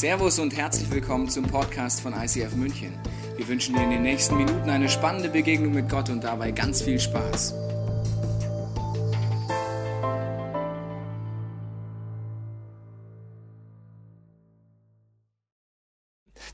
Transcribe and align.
Servus 0.00 0.38
und 0.38 0.56
herzlich 0.56 0.90
willkommen 0.90 1.28
zum 1.28 1.44
Podcast 1.44 2.00
von 2.00 2.14
ICF 2.14 2.54
München. 2.54 2.94
Wir 3.36 3.46
wünschen 3.46 3.74
dir 3.74 3.82
in 3.82 3.90
den 3.90 4.00
nächsten 4.00 4.34
Minuten 4.34 4.70
eine 4.70 4.88
spannende 4.88 5.28
Begegnung 5.28 5.74
mit 5.74 5.90
Gott 5.90 6.08
und 6.08 6.24
dabei 6.24 6.52
ganz 6.52 6.80
viel 6.80 6.98
Spaß. 6.98 7.52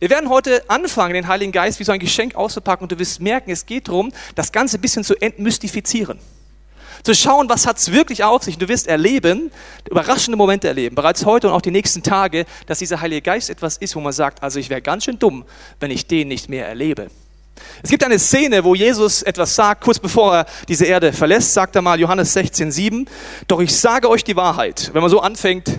Wir 0.01 0.11
werden 0.11 0.29
heute 0.29 0.69
anfangen, 0.69 1.15
den 1.15 1.29
Heiligen 1.29 1.53
Geist 1.53 1.79
wie 1.79 1.85
so 1.85 1.93
ein 1.93 2.01
Geschenk 2.01 2.35
auszupacken 2.35 2.87
und 2.87 2.91
du 2.91 2.99
wirst 2.99 3.21
merken, 3.21 3.53
es 3.53 3.65
geht 3.65 3.87
darum, 3.87 4.13
das 4.35 4.51
Ganze 4.51 4.77
ein 4.77 4.81
bisschen 4.81 5.05
zu 5.05 5.15
entmystifizieren. 5.21 6.19
Zu 7.07 7.15
schauen, 7.15 7.49
was 7.49 7.69
hat 7.69 7.79
es 7.79 7.93
wirklich 7.93 8.25
auf 8.25 8.43
sich. 8.43 8.57
Und 8.57 8.63
du 8.63 8.69
wirst 8.69 8.89
erleben, 8.89 9.53
überraschende 9.89 10.37
Momente 10.37 10.67
erleben, 10.67 10.97
bereits 10.97 11.25
heute 11.25 11.47
und 11.47 11.55
auch 11.55 11.61
die 11.61 11.71
nächsten 11.71 12.03
Tage, 12.03 12.47
dass 12.67 12.81
dieser 12.81 13.01
Heilige 13.01 13.23
Geist 13.23 13.49
etwas 13.49 13.77
ist, 13.77 13.95
wo 13.95 14.01
man 14.01 14.13
sagt, 14.13 14.43
also 14.43 14.59
ich 14.59 14.71
wäre 14.71 14.83
ganz 14.83 15.05
schön 15.05 15.17
dumm, 15.17 15.45
wenn 15.79 15.93
ich 15.93 16.09
den 16.09 16.27
nicht 16.27 16.49
mehr 16.49 16.67
erlebe. 16.67 17.07
Es 17.81 17.91
gibt 17.91 18.03
eine 18.03 18.19
Szene, 18.19 18.65
wo 18.65 18.75
Jesus 18.75 19.23
etwas 19.23 19.55
sagt, 19.55 19.85
kurz 19.85 20.01
bevor 20.01 20.35
er 20.35 20.47
diese 20.67 20.85
Erde 20.85 21.13
verlässt, 21.13 21.55
sagt 21.55 21.77
er 21.77 21.83
mal 21.83 22.01
Johannes 22.01 22.33
16, 22.33 22.73
7, 22.73 23.07
doch 23.47 23.61
ich 23.61 23.73
sage 23.73 24.11
euch 24.11 24.25
die 24.25 24.35
Wahrheit. 24.35 24.91
Wenn 24.93 25.01
man 25.01 25.11
so 25.13 25.21
anfängt, 25.21 25.79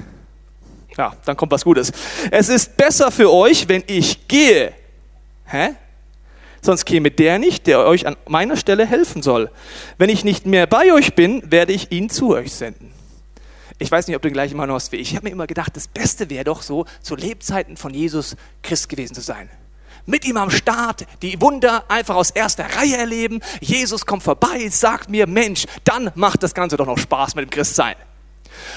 ja, 0.98 1.13
dann 1.26 1.35
kommt 1.35 1.52
was 1.52 1.66
Gutes. 1.66 1.91
Es 2.32 2.48
ist 2.48 2.77
besser 2.77 3.12
für 3.12 3.34
euch, 3.34 3.68
wenn 3.68 3.84
ich 3.88 4.30
gehe. 4.30 4.71
Hä? 5.44 5.71
Sonst 6.61 6.85
käme 6.85 7.11
der 7.11 7.39
nicht, 7.39 7.67
der 7.67 7.85
euch 7.85 8.07
an 8.07 8.16
meiner 8.27 8.57
Stelle 8.57 8.85
helfen 8.85 9.21
soll. 9.21 9.49
Wenn 9.98 10.09
ich 10.09 10.23
nicht 10.23 10.45
mehr 10.45 10.67
bei 10.67 10.93
euch 10.93 11.13
bin, 11.13 11.52
werde 11.52 11.73
ich 11.73 11.91
ihn 11.91 12.09
zu 12.09 12.34
euch 12.34 12.53
senden. 12.53 12.91
Ich 13.79 13.91
weiß 13.91 14.07
nicht, 14.07 14.15
ob 14.15 14.23
du 14.23 14.29
den 14.29 14.34
gleichen 14.34 14.57
Meinung 14.57 14.75
hast 14.75 14.91
wie 14.91 14.98
ich. 14.98 15.12
Ich 15.12 15.15
habe 15.15 15.25
mir 15.25 15.31
immer 15.31 15.48
gedacht, 15.48 15.75
das 15.75 15.88
Beste 15.88 16.29
wäre 16.29 16.43
doch 16.43 16.63
so, 16.63 16.85
zu 17.01 17.15
Lebzeiten 17.15 17.77
von 17.77 17.93
Jesus 17.93 18.35
Christ 18.63 18.89
gewesen 18.89 19.13
zu 19.13 19.21
sein. 19.21 19.49
Mit 20.07 20.26
ihm 20.26 20.37
am 20.37 20.49
Start, 20.49 21.05
die 21.21 21.40
Wunder 21.41 21.84
einfach 21.90 22.15
aus 22.15 22.32
erster 22.32 22.65
Reihe 22.76 22.98
erleben. 22.98 23.41
Jesus 23.60 24.05
kommt 24.05 24.23
vorbei, 24.23 24.67
sagt 24.70 25.10
mir, 25.10 25.27
Mensch, 25.27 25.65
dann 25.84 26.12
macht 26.15 26.41
das 26.43 26.54
Ganze 26.54 26.77
doch 26.77 26.87
noch 26.87 26.98
Spaß 26.98 27.35
mit 27.35 27.43
dem 27.45 27.49
Christsein. 27.49 27.95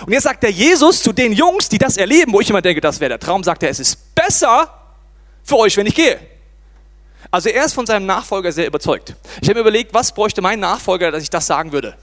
Und 0.05 0.12
jetzt 0.12 0.24
sagt 0.24 0.42
der 0.42 0.50
Jesus 0.50 1.02
zu 1.02 1.12
den 1.12 1.33
Jungs, 1.33 1.68
die 1.68 1.78
das 1.78 1.96
erleben, 1.96 2.33
wo 2.33 2.40
ich 2.40 2.50
immer 2.50 2.60
denke, 2.60 2.80
das 2.80 3.00
wäre 3.00 3.10
der 3.10 3.20
Traum, 3.20 3.44
sagt 3.44 3.62
er, 3.62 3.70
es 3.70 3.80
ist 3.80 4.14
besser 4.14 4.74
für 5.42 5.56
euch, 5.56 5.77
wenn 5.77 5.86
ich 5.86 5.94
gehe. 5.94 6.18
Also 7.31 7.48
er 7.48 7.64
ist 7.64 7.75
von 7.75 7.86
seinem 7.86 8.06
Nachfolger 8.06 8.50
sehr 8.50 8.67
überzeugt. 8.67 9.14
Ich 9.41 9.48
habe 9.48 9.55
mir 9.55 9.61
überlegt, 9.61 9.95
was 9.95 10.12
bräuchte 10.12 10.42
mein 10.42 10.59
Nachfolger, 10.59 11.11
dass 11.11 11.23
ich 11.23 11.31
das 11.31 11.47
sagen 11.47 11.73
würde. 11.73 11.97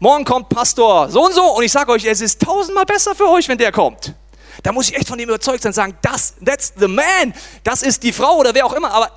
Morgen 0.00 0.24
kommt 0.24 0.48
Pastor 0.48 1.10
so 1.10 1.26
und 1.26 1.34
so 1.34 1.44
und 1.56 1.62
ich 1.62 1.70
sage 1.70 1.92
euch, 1.92 2.04
es 2.04 2.20
ist 2.20 2.42
tausendmal 2.42 2.86
besser 2.86 3.14
für 3.14 3.28
euch, 3.28 3.48
wenn 3.48 3.58
der 3.58 3.70
kommt. 3.70 4.14
Da 4.62 4.72
muss 4.72 4.88
ich 4.88 4.96
echt 4.96 5.08
von 5.08 5.18
ihm 5.18 5.28
überzeugt 5.28 5.62
sein, 5.62 5.72
sagen, 5.72 5.96
das, 6.02 6.34
that's 6.44 6.72
the 6.78 6.88
man, 6.88 7.34
das 7.64 7.82
ist 7.82 8.02
die 8.02 8.12
Frau 8.12 8.36
oder 8.36 8.54
wer 8.54 8.66
auch 8.66 8.72
immer, 8.72 8.90
aber 8.90 9.10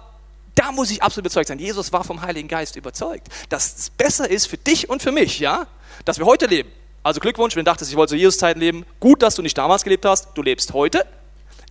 da 0.55 0.71
muss 0.71 0.91
ich 0.91 1.01
absolut 1.01 1.25
überzeugt 1.25 1.47
sein. 1.47 1.57
Jesus 1.57 1.91
war 1.91 2.03
vom 2.03 2.21
Heiligen 2.21 2.47
Geist 2.47 2.75
überzeugt, 2.75 3.27
dass 3.49 3.75
es 3.77 3.89
besser 3.89 4.29
ist 4.29 4.47
für 4.47 4.57
dich 4.57 4.89
und 4.89 5.01
für 5.01 5.11
mich, 5.11 5.39
ja, 5.39 5.65
dass 6.05 6.19
wir 6.19 6.25
heute 6.25 6.45
leben. 6.45 6.69
Also 7.01 7.19
Glückwunsch, 7.19 7.55
wenn 7.55 7.65
du 7.65 7.71
dachtest, 7.71 7.91
ich 7.91 7.97
wollte 7.97 8.11
zu 8.11 8.15
Jesus-Zeiten 8.15 8.59
leben. 8.59 8.85
Gut, 8.99 9.21
dass 9.21 9.35
du 9.35 9.41
nicht 9.41 9.57
damals 9.57 9.83
gelebt 9.83 10.05
hast. 10.05 10.29
Du 10.35 10.41
lebst 10.41 10.73
heute. 10.73 11.05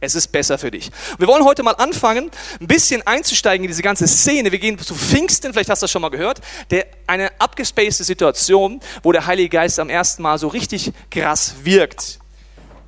Es 0.03 0.17
ist 0.17 0.33
besser 0.33 0.58
für 0.58 0.72
dich. 0.72 0.91
Wir 1.19 1.28
wollen 1.28 1.45
heute 1.45 1.62
mal 1.62 1.77
anfangen, 1.77 2.28
ein 2.61 2.67
bisschen 2.67 3.06
einzusteigen 3.06 3.62
in 3.64 3.69
diese 3.69 3.83
ganze 3.83 4.09
Szene. 4.09 4.50
Wir 4.50 4.59
gehen 4.59 4.77
zu 4.77 4.97
Pfingsten, 4.97 5.53
vielleicht 5.53 5.70
hast 5.70 5.81
du 5.81 5.84
das 5.84 5.92
schon 5.92 6.03
mal 6.03 6.09
gehört, 6.09 6.41
der, 6.72 6.86
eine 7.06 7.31
abgespacede 7.39 8.03
Situation, 8.03 8.81
wo 9.05 9.12
der 9.12 9.27
Heilige 9.27 9.50
Geist 9.50 9.78
am 9.78 9.89
ersten 9.89 10.22
Mal 10.22 10.39
so 10.39 10.48
richtig 10.48 10.92
krass 11.09 11.55
wirkt. 11.62 12.19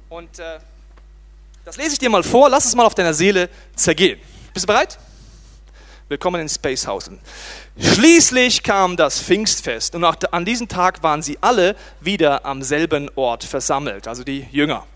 Und 0.08 0.40
äh, 0.40 0.58
das 1.64 1.76
lese 1.76 1.92
ich 1.92 2.00
dir 2.00 2.10
mal 2.10 2.24
vor, 2.24 2.50
lass 2.50 2.64
es 2.64 2.74
mal 2.74 2.84
auf 2.84 2.96
deiner 2.96 3.14
Seele 3.14 3.48
zergehen. 3.76 4.18
Bist 4.52 4.64
du 4.64 4.66
bereit? 4.66 4.98
Willkommen 6.06 6.42
in 6.42 6.50
Spacehausen. 6.50 7.18
Schließlich 7.78 8.62
kam 8.62 8.98
das 8.98 9.22
Pfingstfest 9.22 9.94
und 9.94 10.04
an 10.04 10.44
diesem 10.44 10.68
Tag 10.68 11.02
waren 11.02 11.22
sie 11.22 11.38
alle 11.40 11.76
wieder 12.02 12.44
am 12.44 12.62
selben 12.62 13.10
Ort 13.14 13.42
versammelt, 13.42 14.06
also 14.06 14.22
die 14.22 14.46
Jünger. 14.52 14.86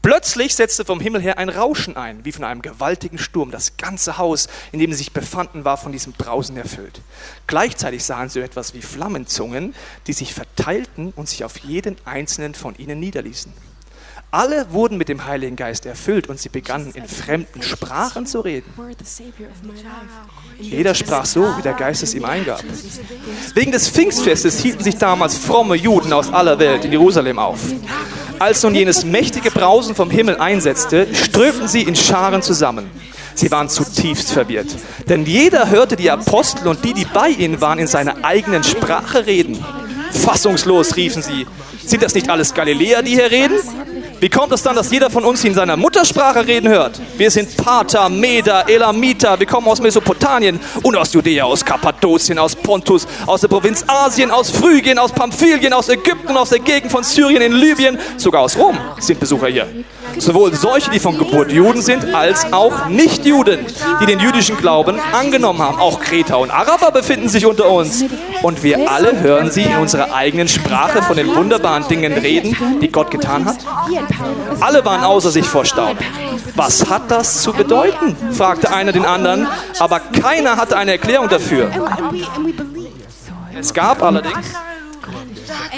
Plötzlich 0.00 0.54
setzte 0.54 0.86
vom 0.86 1.00
Himmel 1.00 1.20
her 1.20 1.36
ein 1.36 1.50
Rauschen 1.50 1.98
ein, 1.98 2.24
wie 2.24 2.32
von 2.32 2.44
einem 2.44 2.62
gewaltigen 2.62 3.18
Sturm. 3.18 3.50
Das 3.50 3.76
ganze 3.76 4.16
Haus, 4.16 4.48
in 4.72 4.78
dem 4.78 4.90
sie 4.92 4.96
sich 4.96 5.12
befanden, 5.12 5.66
war 5.66 5.76
von 5.76 5.92
diesem 5.92 6.14
Brausen 6.14 6.56
erfüllt. 6.56 7.02
Gleichzeitig 7.46 8.02
sahen 8.02 8.30
sie 8.30 8.40
etwas 8.40 8.72
wie 8.72 8.80
Flammenzungen, 8.80 9.74
die 10.06 10.14
sich 10.14 10.32
verteilten 10.32 11.12
und 11.14 11.28
sich 11.28 11.44
auf 11.44 11.58
jeden 11.58 11.96
einzelnen 12.06 12.54
von 12.54 12.74
ihnen 12.76 13.00
niederließen. 13.00 13.52
Alle 14.34 14.66
wurden 14.72 14.98
mit 14.98 15.08
dem 15.08 15.26
Heiligen 15.26 15.54
Geist 15.54 15.86
erfüllt 15.86 16.28
und 16.28 16.40
sie 16.40 16.48
begannen 16.48 16.90
in 16.92 17.06
fremden 17.06 17.62
Sprachen 17.62 18.26
zu 18.26 18.40
reden. 18.40 18.66
Jeder 20.58 20.96
sprach 20.96 21.24
so, 21.24 21.56
wie 21.56 21.62
der 21.62 21.74
Geist 21.74 22.02
es 22.02 22.14
ihm 22.14 22.24
eingab. 22.24 22.64
Wegen 23.54 23.70
des 23.70 23.88
Pfingstfestes 23.88 24.58
hielten 24.58 24.82
sich 24.82 24.96
damals 24.96 25.38
fromme 25.38 25.76
Juden 25.76 26.12
aus 26.12 26.32
aller 26.32 26.58
Welt 26.58 26.84
in 26.84 26.90
Jerusalem 26.90 27.38
auf. 27.38 27.60
Als 28.40 28.60
nun 28.64 28.74
jenes 28.74 29.04
mächtige 29.04 29.52
Brausen 29.52 29.94
vom 29.94 30.10
Himmel 30.10 30.38
einsetzte, 30.38 31.06
strömten 31.14 31.68
sie 31.68 31.82
in 31.82 31.94
Scharen 31.94 32.42
zusammen. 32.42 32.90
Sie 33.36 33.52
waren 33.52 33.68
zutiefst 33.68 34.32
verwirrt, 34.32 34.74
denn 35.08 35.26
jeder 35.26 35.70
hörte 35.70 35.94
die 35.94 36.10
Apostel 36.10 36.66
und 36.66 36.84
die, 36.84 36.92
die 36.92 37.04
bei 37.04 37.28
ihnen 37.28 37.60
waren, 37.60 37.78
in 37.78 37.86
seiner 37.86 38.24
eigenen 38.24 38.64
Sprache 38.64 39.26
reden. 39.26 39.64
Fassungslos 40.10 40.96
riefen 40.96 41.22
sie, 41.22 41.46
sind 41.86 42.02
das 42.02 42.14
nicht 42.14 42.28
alles 42.28 42.52
Galiläer, 42.52 43.02
die 43.02 43.12
hier 43.12 43.30
reden? 43.30 43.60
Wie 44.24 44.30
kommt 44.30 44.54
es 44.54 44.62
dann, 44.62 44.74
dass 44.74 44.90
jeder 44.90 45.10
von 45.10 45.22
uns 45.22 45.44
in 45.44 45.52
seiner 45.52 45.76
Muttersprache 45.76 46.46
reden 46.46 46.70
hört? 46.70 46.98
Wir 47.18 47.30
sind 47.30 47.54
Pater, 47.58 48.08
Meder, 48.08 48.66
Elamiter, 48.66 49.38
wir 49.38 49.46
kommen 49.46 49.68
aus 49.68 49.82
Mesopotamien 49.82 50.58
und 50.82 50.96
aus 50.96 51.12
Judäa, 51.12 51.44
aus 51.44 51.62
Kappadokien, 51.62 52.38
aus 52.38 52.56
Pontus, 52.56 53.06
aus 53.26 53.42
der 53.42 53.48
Provinz 53.48 53.84
Asien, 53.86 54.30
aus 54.30 54.48
Phrygien, 54.48 54.98
aus 54.98 55.12
Pamphylien, 55.12 55.74
aus 55.74 55.90
Ägypten, 55.90 56.38
aus 56.38 56.48
der 56.48 56.60
Gegend 56.60 56.90
von 56.90 57.04
Syrien, 57.04 57.42
in 57.42 57.52
Libyen, 57.52 57.98
sogar 58.16 58.40
aus 58.40 58.56
Rom 58.56 58.78
sind 58.98 59.20
Besucher 59.20 59.48
hier. 59.48 59.68
Sowohl 60.18 60.54
solche, 60.54 60.90
die 60.90 61.00
von 61.00 61.18
Geburt 61.18 61.52
Juden 61.52 61.82
sind, 61.82 62.14
als 62.14 62.52
auch 62.52 62.88
Nichtjuden, 62.88 63.66
die 64.00 64.06
den 64.06 64.20
jüdischen 64.20 64.56
Glauben 64.56 64.98
angenommen 65.12 65.60
haben. 65.60 65.78
Auch 65.78 66.00
Kreter 66.00 66.38
und 66.38 66.50
Araber 66.50 66.90
befinden 66.90 67.28
sich 67.28 67.46
unter 67.46 67.70
uns. 67.70 68.04
Und 68.42 68.62
wir 68.62 68.90
alle 68.90 69.20
hören 69.20 69.50
sie 69.50 69.62
in 69.62 69.76
unserer 69.76 70.14
eigenen 70.14 70.48
Sprache 70.48 71.02
von 71.02 71.16
den 71.16 71.34
wunderbaren 71.34 71.86
Dingen 71.88 72.12
reden, 72.12 72.56
die 72.80 72.90
Gott 72.90 73.10
getan 73.10 73.44
hat. 73.44 73.56
Alle 74.60 74.84
waren 74.84 75.02
außer 75.02 75.30
sich 75.30 75.46
vor 75.46 75.64
Staub. 75.64 75.96
Was 76.54 76.88
hat 76.88 77.10
das 77.10 77.42
zu 77.42 77.52
bedeuten? 77.52 78.16
fragte 78.32 78.72
einer 78.72 78.92
den 78.92 79.04
anderen, 79.04 79.48
aber 79.78 80.00
keiner 80.00 80.56
hatte 80.56 80.76
eine 80.76 80.92
Erklärung 80.92 81.28
dafür. 81.28 81.70
Es 83.58 83.72
gab 83.72 84.02
allerdings 84.02 84.52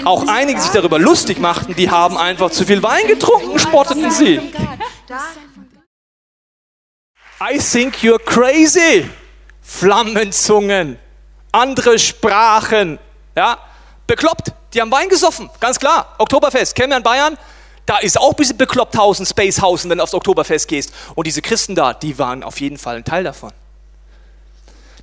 auch 0.05 0.27
einige, 0.27 0.61
sich 0.61 0.71
darüber 0.71 0.99
lustig 0.99 1.39
machten, 1.39 1.75
die 1.75 1.89
haben 1.89 2.17
einfach 2.17 2.51
zu 2.51 2.65
viel 2.65 2.83
Wein 2.83 3.07
getrunken, 3.07 3.57
spotteten 3.59 4.11
sie. 4.11 4.39
I 7.39 7.59
think 7.59 7.97
you're 7.97 8.19
crazy. 8.23 9.09
Flammenzungen, 9.61 10.97
andere 11.51 11.99
Sprachen, 11.99 12.99
ja, 13.35 13.57
bekloppt. 14.07 14.53
Die 14.73 14.81
haben 14.81 14.91
Wein 14.91 15.09
gesoffen, 15.09 15.49
ganz 15.59 15.79
klar. 15.79 16.15
Oktoberfest, 16.17 16.73
kennen 16.73 16.91
wir 16.91 16.97
in 16.97 17.03
Bayern? 17.03 17.37
Da 17.85 17.97
ist 17.97 18.19
auch 18.19 18.31
ein 18.31 18.35
bisschen 18.35 18.57
Bekloppthausen, 18.57 19.25
Spacehausen, 19.25 19.89
wenn 19.89 19.97
du 19.97 20.03
aufs 20.03 20.13
Oktoberfest 20.13 20.67
gehst. 20.67 20.93
Und 21.15 21.27
diese 21.27 21.41
Christen 21.41 21.75
da, 21.75 21.93
die 21.93 22.17
waren 22.17 22.43
auf 22.43 22.59
jeden 22.59 22.77
Fall 22.77 22.97
ein 22.97 23.05
Teil 23.05 23.23
davon. 23.23 23.51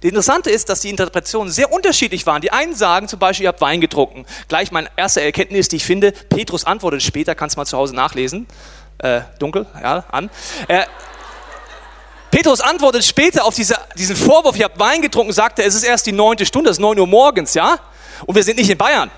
Das 0.04 0.10
Interessante 0.10 0.50
ist, 0.50 0.68
dass 0.68 0.80
die 0.80 0.90
Interpretationen 0.90 1.50
sehr 1.50 1.72
unterschiedlich 1.72 2.26
waren. 2.26 2.42
Die 2.42 2.52
einen 2.52 2.74
sagen 2.74 3.08
zum 3.08 3.18
Beispiel, 3.18 3.44
ihr 3.44 3.48
habt 3.48 3.62
Wein 3.62 3.80
getrunken. 3.80 4.26
Gleich 4.48 4.70
meine 4.70 4.90
erste 4.96 5.22
Erkenntnis, 5.22 5.68
die 5.68 5.76
ich 5.76 5.86
finde, 5.86 6.12
Petrus 6.12 6.64
antwortet 6.64 7.02
später, 7.02 7.34
kannst 7.34 7.56
du 7.56 7.60
mal 7.60 7.64
zu 7.64 7.78
Hause 7.78 7.94
nachlesen. 7.94 8.46
Äh, 8.98 9.22
dunkel, 9.38 9.64
ja, 9.82 10.04
an. 10.12 10.28
Äh, 10.68 10.84
Petrus 12.30 12.60
antwortet 12.60 13.02
später 13.02 13.46
auf 13.46 13.54
diese, 13.54 13.78
diesen 13.96 14.14
Vorwurf, 14.14 14.58
ihr 14.58 14.66
habt 14.66 14.78
Wein 14.78 15.00
getrunken, 15.00 15.32
sagt 15.32 15.58
er, 15.58 15.64
es 15.64 15.74
ist 15.74 15.84
erst 15.84 16.04
die 16.04 16.12
neunte 16.12 16.44
Stunde, 16.44 16.68
es 16.68 16.76
ist 16.76 16.82
neun 16.82 16.98
Uhr 16.98 17.06
morgens, 17.06 17.54
ja? 17.54 17.78
Und 18.26 18.34
wir 18.34 18.44
sind 18.44 18.58
nicht 18.58 18.68
in 18.68 18.76
Bayern. 18.76 19.10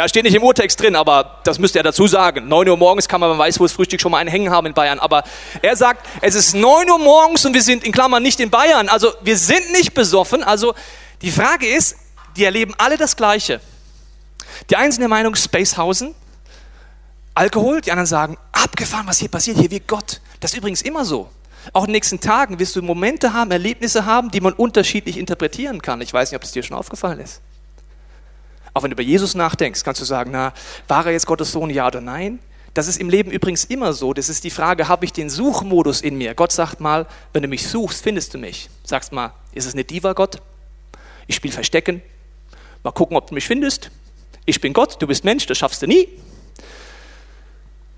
Da 0.00 0.08
steht 0.08 0.24
nicht 0.24 0.34
im 0.34 0.42
Urtext 0.42 0.80
drin, 0.80 0.96
aber 0.96 1.40
das 1.44 1.58
müsste 1.58 1.78
er 1.78 1.82
dazu 1.82 2.06
sagen. 2.06 2.48
9 2.48 2.70
Uhr 2.70 2.78
morgens 2.78 3.06
kann 3.06 3.20
man, 3.20 3.28
man 3.28 3.38
weiß, 3.38 3.60
wo 3.60 3.64
das 3.64 3.72
Frühstück 3.72 4.00
schon 4.00 4.10
mal 4.12 4.16
einen 4.16 4.30
hängen 4.30 4.48
haben 4.48 4.66
in 4.66 4.72
Bayern. 4.72 4.98
Aber 4.98 5.24
er 5.60 5.76
sagt, 5.76 6.06
es 6.22 6.34
ist 6.34 6.54
9 6.54 6.90
Uhr 6.90 6.98
morgens 6.98 7.44
und 7.44 7.52
wir 7.52 7.60
sind 7.60 7.84
in 7.84 7.92
Klammern 7.92 8.22
nicht 8.22 8.40
in 8.40 8.48
Bayern. 8.48 8.88
Also 8.88 9.12
wir 9.20 9.36
sind 9.36 9.72
nicht 9.72 9.92
besoffen. 9.92 10.42
Also 10.42 10.72
die 11.20 11.30
Frage 11.30 11.66
ist, 11.68 11.96
die 12.34 12.44
erleben 12.44 12.72
alle 12.78 12.96
das 12.96 13.14
Gleiche. 13.14 13.60
Die 14.70 14.76
einen 14.76 14.90
sind 14.90 15.02
der 15.02 15.10
Meinung, 15.10 15.34
Spacehausen, 15.34 16.14
Alkohol. 17.34 17.82
Die 17.82 17.92
anderen 17.92 18.06
sagen, 18.06 18.38
abgefahren, 18.52 19.06
was 19.06 19.18
hier 19.18 19.28
passiert, 19.28 19.58
hier 19.58 19.70
wie 19.70 19.80
Gott. 19.80 20.22
Das 20.40 20.52
ist 20.52 20.56
übrigens 20.56 20.80
immer 20.80 21.04
so. 21.04 21.28
Auch 21.74 21.82
in 21.82 21.88
den 21.88 21.96
nächsten 21.96 22.20
Tagen 22.20 22.58
wirst 22.58 22.74
du 22.74 22.80
Momente 22.80 23.34
haben, 23.34 23.50
Erlebnisse 23.50 24.06
haben, 24.06 24.30
die 24.30 24.40
man 24.40 24.54
unterschiedlich 24.54 25.18
interpretieren 25.18 25.82
kann. 25.82 26.00
Ich 26.00 26.10
weiß 26.10 26.30
nicht, 26.30 26.36
ob 26.38 26.44
es 26.44 26.52
dir 26.52 26.62
schon 26.62 26.78
aufgefallen 26.78 27.20
ist. 27.20 27.42
Auch 28.72 28.82
wenn 28.82 28.90
du 28.90 28.94
über 28.94 29.02
Jesus 29.02 29.34
nachdenkst, 29.34 29.82
kannst 29.84 30.00
du 30.00 30.04
sagen, 30.04 30.30
na, 30.32 30.52
war 30.88 31.06
er 31.06 31.12
jetzt 31.12 31.26
Gottes 31.26 31.52
Sohn, 31.52 31.70
ja 31.70 31.86
oder 31.86 32.00
nein? 32.00 32.38
Das 32.74 32.86
ist 32.86 33.00
im 33.00 33.10
Leben 33.10 33.30
übrigens 33.30 33.64
immer 33.64 33.92
so. 33.92 34.12
Das 34.12 34.28
ist 34.28 34.44
die 34.44 34.50
Frage, 34.50 34.86
habe 34.86 35.04
ich 35.04 35.12
den 35.12 35.28
Suchmodus 35.28 36.00
in 36.02 36.16
mir? 36.16 36.34
Gott 36.34 36.52
sagt 36.52 36.80
mal, 36.80 37.06
wenn 37.32 37.42
du 37.42 37.48
mich 37.48 37.66
suchst, 37.66 38.02
findest 38.02 38.34
du 38.34 38.38
mich. 38.38 38.70
Sagst 38.84 39.12
mal, 39.12 39.32
ist 39.52 39.66
es 39.66 39.74
eine 39.74 39.84
Diva, 39.84 40.12
Gott? 40.12 40.40
Ich 41.26 41.36
spiele 41.36 41.52
Verstecken. 41.52 42.00
Mal 42.84 42.92
gucken, 42.92 43.16
ob 43.16 43.26
du 43.28 43.34
mich 43.34 43.46
findest. 43.46 43.90
Ich 44.46 44.60
bin 44.60 44.72
Gott, 44.72 45.02
du 45.02 45.06
bist 45.06 45.24
Mensch, 45.24 45.46
das 45.46 45.58
schaffst 45.58 45.82
du 45.82 45.86
nie. 45.86 46.08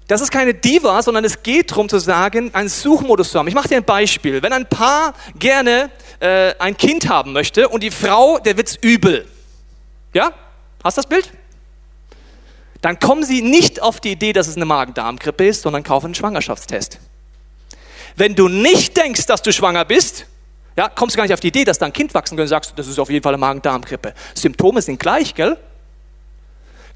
Das 0.08 0.20
ist 0.20 0.30
keine 0.30 0.52
Diva, 0.52 1.00
sondern 1.02 1.24
es 1.24 1.42
geht 1.42 1.70
darum 1.70 1.88
zu 1.88 1.98
sagen, 1.98 2.54
einen 2.54 2.68
Suchmodus 2.68 3.30
zu 3.30 3.38
haben. 3.38 3.48
Ich 3.48 3.54
mache 3.54 3.68
dir 3.68 3.76
ein 3.76 3.84
Beispiel. 3.84 4.42
Wenn 4.42 4.52
ein 4.52 4.68
Paar 4.68 5.14
gerne 5.38 5.90
äh, 6.20 6.54
ein 6.58 6.76
Kind 6.76 7.08
haben 7.08 7.32
möchte 7.32 7.68
und 7.68 7.82
die 7.82 7.90
Frau, 7.90 8.38
der 8.38 8.56
wird's 8.56 8.76
übel. 8.76 9.26
Ja? 10.12 10.32
Hast 10.82 10.96
du 10.96 11.00
das 11.02 11.08
Bild? 11.08 11.32
Dann 12.80 12.98
kommen 12.98 13.24
sie 13.24 13.42
nicht 13.42 13.80
auf 13.80 14.00
die 14.00 14.12
Idee, 14.12 14.32
dass 14.32 14.48
es 14.48 14.56
eine 14.56 14.64
Magen-Darm-Grippe 14.64 15.46
ist, 15.46 15.62
sondern 15.62 15.84
kaufen 15.84 16.06
einen 16.06 16.14
Schwangerschaftstest. 16.14 16.98
Wenn 18.16 18.34
du 18.34 18.48
nicht 18.48 18.96
denkst, 18.96 19.26
dass 19.26 19.42
du 19.42 19.52
schwanger 19.52 19.84
bist, 19.84 20.26
ja, 20.76 20.88
kommst 20.88 21.14
du 21.14 21.18
gar 21.18 21.24
nicht 21.24 21.32
auf 21.32 21.40
die 21.40 21.48
Idee, 21.48 21.64
dass 21.64 21.78
da 21.78 21.86
ein 21.86 21.92
Kind 21.92 22.12
wachsen 22.14 22.36
könnte, 22.36 22.48
sagst 22.48 22.70
du, 22.70 22.74
das 22.74 22.88
ist 22.88 22.98
auf 22.98 23.08
jeden 23.08 23.22
Fall 23.22 23.34
eine 23.34 23.40
Magen-Darm-Grippe. 23.40 24.14
Symptome 24.34 24.82
sind 24.82 24.98
gleich, 24.98 25.34
gell? 25.34 25.56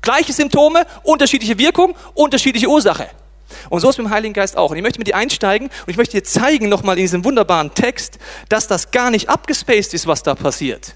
Gleiche 0.03 0.33
Symptome, 0.33 0.87
unterschiedliche 1.05 1.59
Wirkung, 1.59 1.95
unterschiedliche 2.15 2.69
Ursache. 2.69 3.09
Und 3.71 3.81
so 3.81 3.89
ist 3.89 3.99
mit 3.99 4.07
dem 4.07 4.11
Heiligen 4.11 4.35
Geist 4.35 4.57
auch. 4.57 4.71
Und 4.71 4.77
ich 4.77 4.83
möchte 4.83 4.99
mit 4.99 5.07
dir 5.07 5.17
einsteigen 5.17 5.69
und 5.69 5.91
ich 5.91 5.97
möchte 5.97 6.17
dir 6.17 6.25
zeigen, 6.25 6.69
nochmal 6.69 6.97
in 6.97 7.03
diesem 7.03 7.25
wunderbaren 7.25 7.73
Text, 7.75 8.19
dass 8.49 8.67
das 8.67 8.91
gar 8.91 9.11
nicht 9.11 9.29
abgespaced 9.29 9.95
ist, 9.95 10.07
was 10.07 10.23
da 10.23 10.35
passiert. 10.35 10.95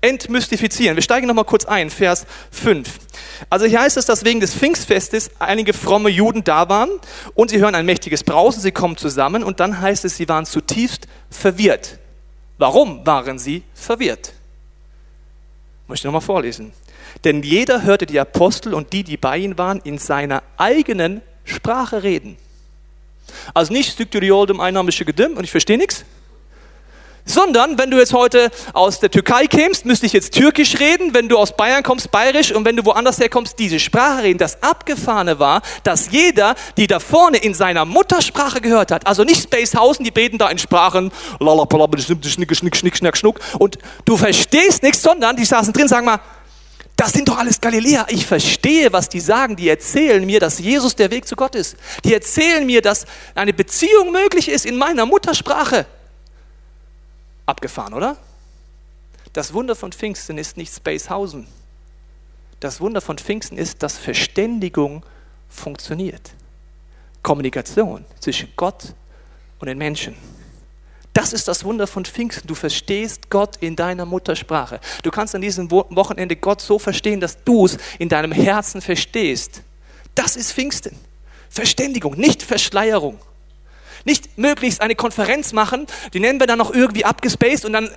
Entmystifizieren. 0.00 0.96
Wir 0.96 1.02
steigen 1.02 1.26
nochmal 1.26 1.44
kurz 1.44 1.64
ein, 1.64 1.90
Vers 1.90 2.26
5. 2.50 2.98
Also 3.50 3.66
hier 3.66 3.80
heißt 3.80 3.96
es, 3.96 4.06
dass 4.06 4.24
wegen 4.24 4.40
des 4.40 4.54
Pfingstfestes 4.54 5.30
einige 5.38 5.72
fromme 5.72 6.10
Juden 6.10 6.44
da 6.44 6.68
waren 6.68 6.90
und 7.34 7.50
sie 7.50 7.58
hören 7.58 7.74
ein 7.74 7.86
mächtiges 7.86 8.22
Brausen, 8.22 8.60
sie 8.60 8.72
kommen 8.72 8.96
zusammen 8.96 9.42
und 9.42 9.60
dann 9.60 9.80
heißt 9.80 10.04
es, 10.04 10.16
sie 10.16 10.28
waren 10.28 10.46
zutiefst 10.46 11.06
verwirrt. 11.30 11.98
Warum 12.58 13.06
waren 13.06 13.38
sie 13.38 13.62
verwirrt? 13.74 14.32
Möchte 15.88 16.02
ich 16.02 16.04
nochmal 16.04 16.20
vorlesen. 16.20 16.72
Denn 17.24 17.42
jeder 17.42 17.82
hörte 17.82 18.06
die 18.06 18.20
Apostel 18.20 18.74
und 18.74 18.92
die, 18.92 19.02
die 19.02 19.16
bei 19.16 19.38
ihnen 19.38 19.56
waren, 19.58 19.80
in 19.84 19.98
seiner 19.98 20.42
eigenen 20.56 21.22
Sprache 21.44 22.02
reden. 22.02 22.36
Also 23.54 23.72
nicht 23.72 23.92
Stückduriol 23.92 24.60
einheimische 24.60 25.04
Gedüm 25.04 25.36
und 25.36 25.44
ich 25.44 25.50
verstehe 25.50 25.78
nichts, 25.78 26.04
sondern 27.36 27.76
wenn 27.76 27.90
du 27.90 27.98
jetzt 27.98 28.14
heute 28.14 28.50
aus 28.72 28.98
der 28.98 29.10
Türkei 29.10 29.46
kämst, 29.46 29.84
müsste 29.84 30.06
ich 30.06 30.14
jetzt 30.14 30.32
Türkisch 30.32 30.80
reden, 30.80 31.12
wenn 31.12 31.28
du 31.28 31.36
aus 31.36 31.54
Bayern 31.54 31.82
kommst, 31.82 32.10
Bayerisch 32.10 32.50
und 32.50 32.64
wenn 32.64 32.76
du 32.76 32.84
woanders 32.86 33.18
herkommst, 33.18 33.58
diese 33.58 33.78
Sprache 33.78 34.22
reden. 34.22 34.38
Das 34.38 34.62
Abgefahrene 34.62 35.38
war, 35.38 35.60
dass 35.82 36.10
jeder, 36.10 36.54
die 36.78 36.86
da 36.86 36.98
vorne 36.98 37.36
in 37.36 37.52
seiner 37.52 37.84
Muttersprache 37.84 38.62
gehört 38.62 38.90
hat, 38.90 39.06
also 39.06 39.22
nicht 39.22 39.42
Spacehausen, 39.42 40.02
die 40.02 40.10
beten 40.10 40.38
da 40.38 40.48
in 40.48 40.56
Sprachen, 40.56 41.12
schnick, 41.38 42.56
schnick, 42.56 42.76
schnick, 42.76 42.96
schnack, 42.96 43.16
schnuck 43.18 43.40
und 43.58 43.76
du 44.06 44.16
verstehst 44.16 44.82
nichts, 44.82 45.02
sondern 45.02 45.36
die 45.36 45.44
saßen 45.44 45.74
drin, 45.74 45.88
sagen 45.88 46.06
mal, 46.06 46.20
das 46.96 47.12
sind 47.12 47.28
doch 47.28 47.36
alles 47.36 47.60
Galiläer. 47.60 48.06
Ich 48.08 48.24
verstehe, 48.24 48.90
was 48.90 49.10
die 49.10 49.20
sagen. 49.20 49.54
Die 49.54 49.68
erzählen 49.68 50.24
mir, 50.24 50.40
dass 50.40 50.58
Jesus 50.58 50.96
der 50.96 51.10
Weg 51.10 51.28
zu 51.28 51.36
Gott 51.36 51.54
ist. 51.54 51.76
Die 52.06 52.14
erzählen 52.14 52.64
mir, 52.64 52.80
dass 52.80 53.04
eine 53.34 53.52
Beziehung 53.52 54.10
möglich 54.12 54.48
ist 54.48 54.64
in 54.64 54.78
meiner 54.78 55.04
Muttersprache. 55.04 55.84
Abgefahren, 57.46 57.94
oder? 57.94 58.16
Das 59.32 59.52
Wunder 59.52 59.76
von 59.76 59.92
Pfingsten 59.92 60.38
ist 60.38 60.56
nicht 60.56 60.74
Spacehausen. 60.74 61.46
Das 62.60 62.80
Wunder 62.80 63.00
von 63.00 63.18
Pfingsten 63.18 63.58
ist, 63.58 63.82
dass 63.82 63.98
Verständigung 63.98 65.04
funktioniert. 65.48 66.32
Kommunikation 67.22 68.04
zwischen 68.20 68.52
Gott 68.56 68.94
und 69.58 69.66
den 69.66 69.78
Menschen. 69.78 70.16
Das 71.12 71.32
ist 71.32 71.48
das 71.48 71.64
Wunder 71.64 71.86
von 71.86 72.04
Pfingsten. 72.04 72.46
Du 72.46 72.54
verstehst 72.54 73.30
Gott 73.30 73.56
in 73.56 73.74
deiner 73.74 74.04
Muttersprache. 74.04 74.80
Du 75.02 75.10
kannst 75.10 75.34
an 75.34 75.40
diesem 75.40 75.70
Wochenende 75.70 76.36
Gott 76.36 76.60
so 76.60 76.78
verstehen, 76.78 77.20
dass 77.20 77.42
du 77.42 77.64
es 77.64 77.78
in 77.98 78.08
deinem 78.08 78.32
Herzen 78.32 78.82
verstehst. 78.82 79.62
Das 80.14 80.36
ist 80.36 80.52
Pfingsten. 80.52 80.94
Verständigung, 81.48 82.18
nicht 82.18 82.42
Verschleierung. 82.42 83.18
Nicht 84.06 84.38
möglichst 84.38 84.80
eine 84.80 84.94
Konferenz 84.94 85.52
machen, 85.52 85.86
die 86.14 86.20
nennen 86.20 86.40
wir 86.40 86.46
dann 86.46 86.58
noch 86.58 86.72
irgendwie 86.72 87.04
abgespaced 87.04 87.66
und 87.66 87.74
dann 87.74 87.90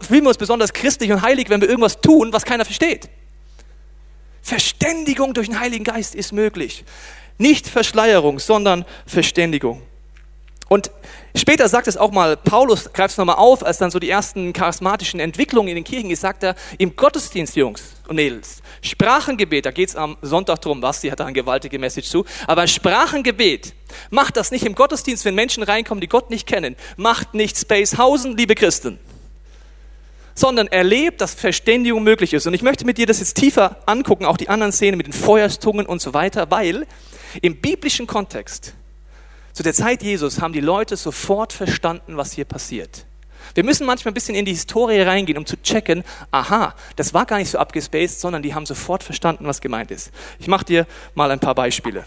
fühlen 0.00 0.22
wir 0.22 0.28
uns 0.28 0.38
besonders 0.38 0.72
christlich 0.72 1.12
und 1.12 1.20
heilig, 1.20 1.50
wenn 1.50 1.60
wir 1.60 1.68
irgendwas 1.68 2.00
tun, 2.00 2.32
was 2.32 2.44
keiner 2.44 2.64
versteht. 2.64 3.10
Verständigung 4.40 5.34
durch 5.34 5.48
den 5.48 5.60
Heiligen 5.60 5.84
Geist 5.84 6.14
ist 6.14 6.32
möglich. 6.32 6.84
Nicht 7.36 7.66
Verschleierung, 7.66 8.38
sondern 8.38 8.84
Verständigung. 9.06 9.82
Und 10.72 10.92
später 11.34 11.68
sagt 11.68 11.88
es 11.88 11.96
auch 11.96 12.12
mal, 12.12 12.36
Paulus 12.36 12.92
greift 12.92 13.10
es 13.10 13.18
nochmal 13.18 13.34
auf, 13.34 13.66
als 13.66 13.78
dann 13.78 13.90
so 13.90 13.98
die 13.98 14.08
ersten 14.08 14.52
charismatischen 14.52 15.18
Entwicklungen 15.18 15.68
in 15.68 15.74
den 15.74 15.82
Kirchen 15.82 16.12
ist, 16.12 16.20
sagt 16.20 16.44
er, 16.44 16.54
im 16.78 16.94
Gottesdienst, 16.94 17.56
Jungs 17.56 17.96
und 18.06 18.14
Mädels, 18.14 18.62
Sprachengebet, 18.80 19.66
da 19.66 19.72
geht 19.72 19.88
es 19.88 19.96
am 19.96 20.16
Sonntag 20.22 20.60
drum, 20.60 20.80
Basti 20.80 21.08
hat 21.08 21.18
da 21.18 21.24
eine 21.24 21.32
gewaltige 21.32 21.76
Message 21.80 22.08
zu, 22.08 22.24
aber 22.46 22.68
Sprachengebet, 22.68 23.74
macht 24.10 24.36
das 24.36 24.52
nicht 24.52 24.64
im 24.64 24.76
Gottesdienst, 24.76 25.24
wenn 25.24 25.34
Menschen 25.34 25.64
reinkommen, 25.64 26.00
die 26.00 26.06
Gott 26.06 26.30
nicht 26.30 26.46
kennen, 26.46 26.76
macht 26.96 27.34
nicht 27.34 27.58
Spacehausen, 27.58 28.36
liebe 28.36 28.54
Christen, 28.54 29.00
sondern 30.36 30.68
erlebt, 30.68 31.20
dass 31.20 31.34
Verständigung 31.34 32.04
möglich 32.04 32.32
ist. 32.32 32.46
Und 32.46 32.54
ich 32.54 32.62
möchte 32.62 32.84
mit 32.84 32.96
dir 32.96 33.06
das 33.06 33.18
jetzt 33.18 33.34
tiefer 33.34 33.78
angucken, 33.86 34.24
auch 34.24 34.36
die 34.36 34.48
anderen 34.48 34.70
Szenen 34.70 34.98
mit 34.98 35.08
den 35.08 35.14
Feuerstungen 35.14 35.84
und 35.84 36.00
so 36.00 36.14
weiter, 36.14 36.48
weil 36.52 36.86
im 37.42 37.60
biblischen 37.60 38.06
Kontext 38.06 38.74
zu 39.52 39.62
der 39.62 39.74
Zeit 39.74 40.02
Jesus 40.02 40.40
haben 40.40 40.52
die 40.52 40.60
Leute 40.60 40.96
sofort 40.96 41.52
verstanden, 41.52 42.16
was 42.16 42.32
hier 42.32 42.44
passiert. 42.44 43.06
Wir 43.54 43.64
müssen 43.64 43.86
manchmal 43.86 44.12
ein 44.12 44.14
bisschen 44.14 44.34
in 44.34 44.44
die 44.44 44.52
Historie 44.52 45.00
reingehen, 45.00 45.38
um 45.38 45.46
zu 45.46 45.60
checken, 45.60 46.04
aha, 46.30 46.74
das 46.96 47.14
war 47.14 47.26
gar 47.26 47.38
nicht 47.38 47.50
so 47.50 47.58
abgespaced, 47.58 48.20
sondern 48.20 48.42
die 48.42 48.54
haben 48.54 48.66
sofort 48.66 49.02
verstanden, 49.02 49.46
was 49.46 49.60
gemeint 49.60 49.90
ist. 49.90 50.12
Ich 50.38 50.46
mache 50.46 50.64
dir 50.64 50.86
mal 51.14 51.30
ein 51.30 51.40
paar 51.40 51.54
Beispiele. 51.54 52.04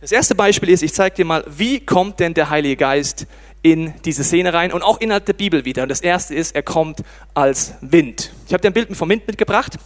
Das 0.00 0.12
erste 0.12 0.34
Beispiel 0.34 0.68
ist, 0.68 0.82
ich 0.82 0.92
zeige 0.92 1.16
dir 1.16 1.24
mal, 1.24 1.44
wie 1.48 1.80
kommt 1.80 2.20
denn 2.20 2.34
der 2.34 2.50
Heilige 2.50 2.76
Geist 2.76 3.26
in 3.62 3.94
diese 4.04 4.22
Szene 4.22 4.52
rein 4.52 4.72
und 4.72 4.82
auch 4.82 5.00
innerhalb 5.00 5.24
der 5.24 5.32
Bibel 5.32 5.64
wieder. 5.64 5.82
Und 5.84 5.88
das 5.88 6.02
erste 6.02 6.34
ist, 6.34 6.54
er 6.54 6.62
kommt 6.62 7.02
als 7.32 7.72
Wind. 7.80 8.30
Ich 8.46 8.52
habe 8.52 8.60
dir 8.60 8.68
ein 8.68 8.74
Bild 8.74 8.94
vom 8.94 9.08
Wind 9.08 9.26
mitgebracht 9.26 9.78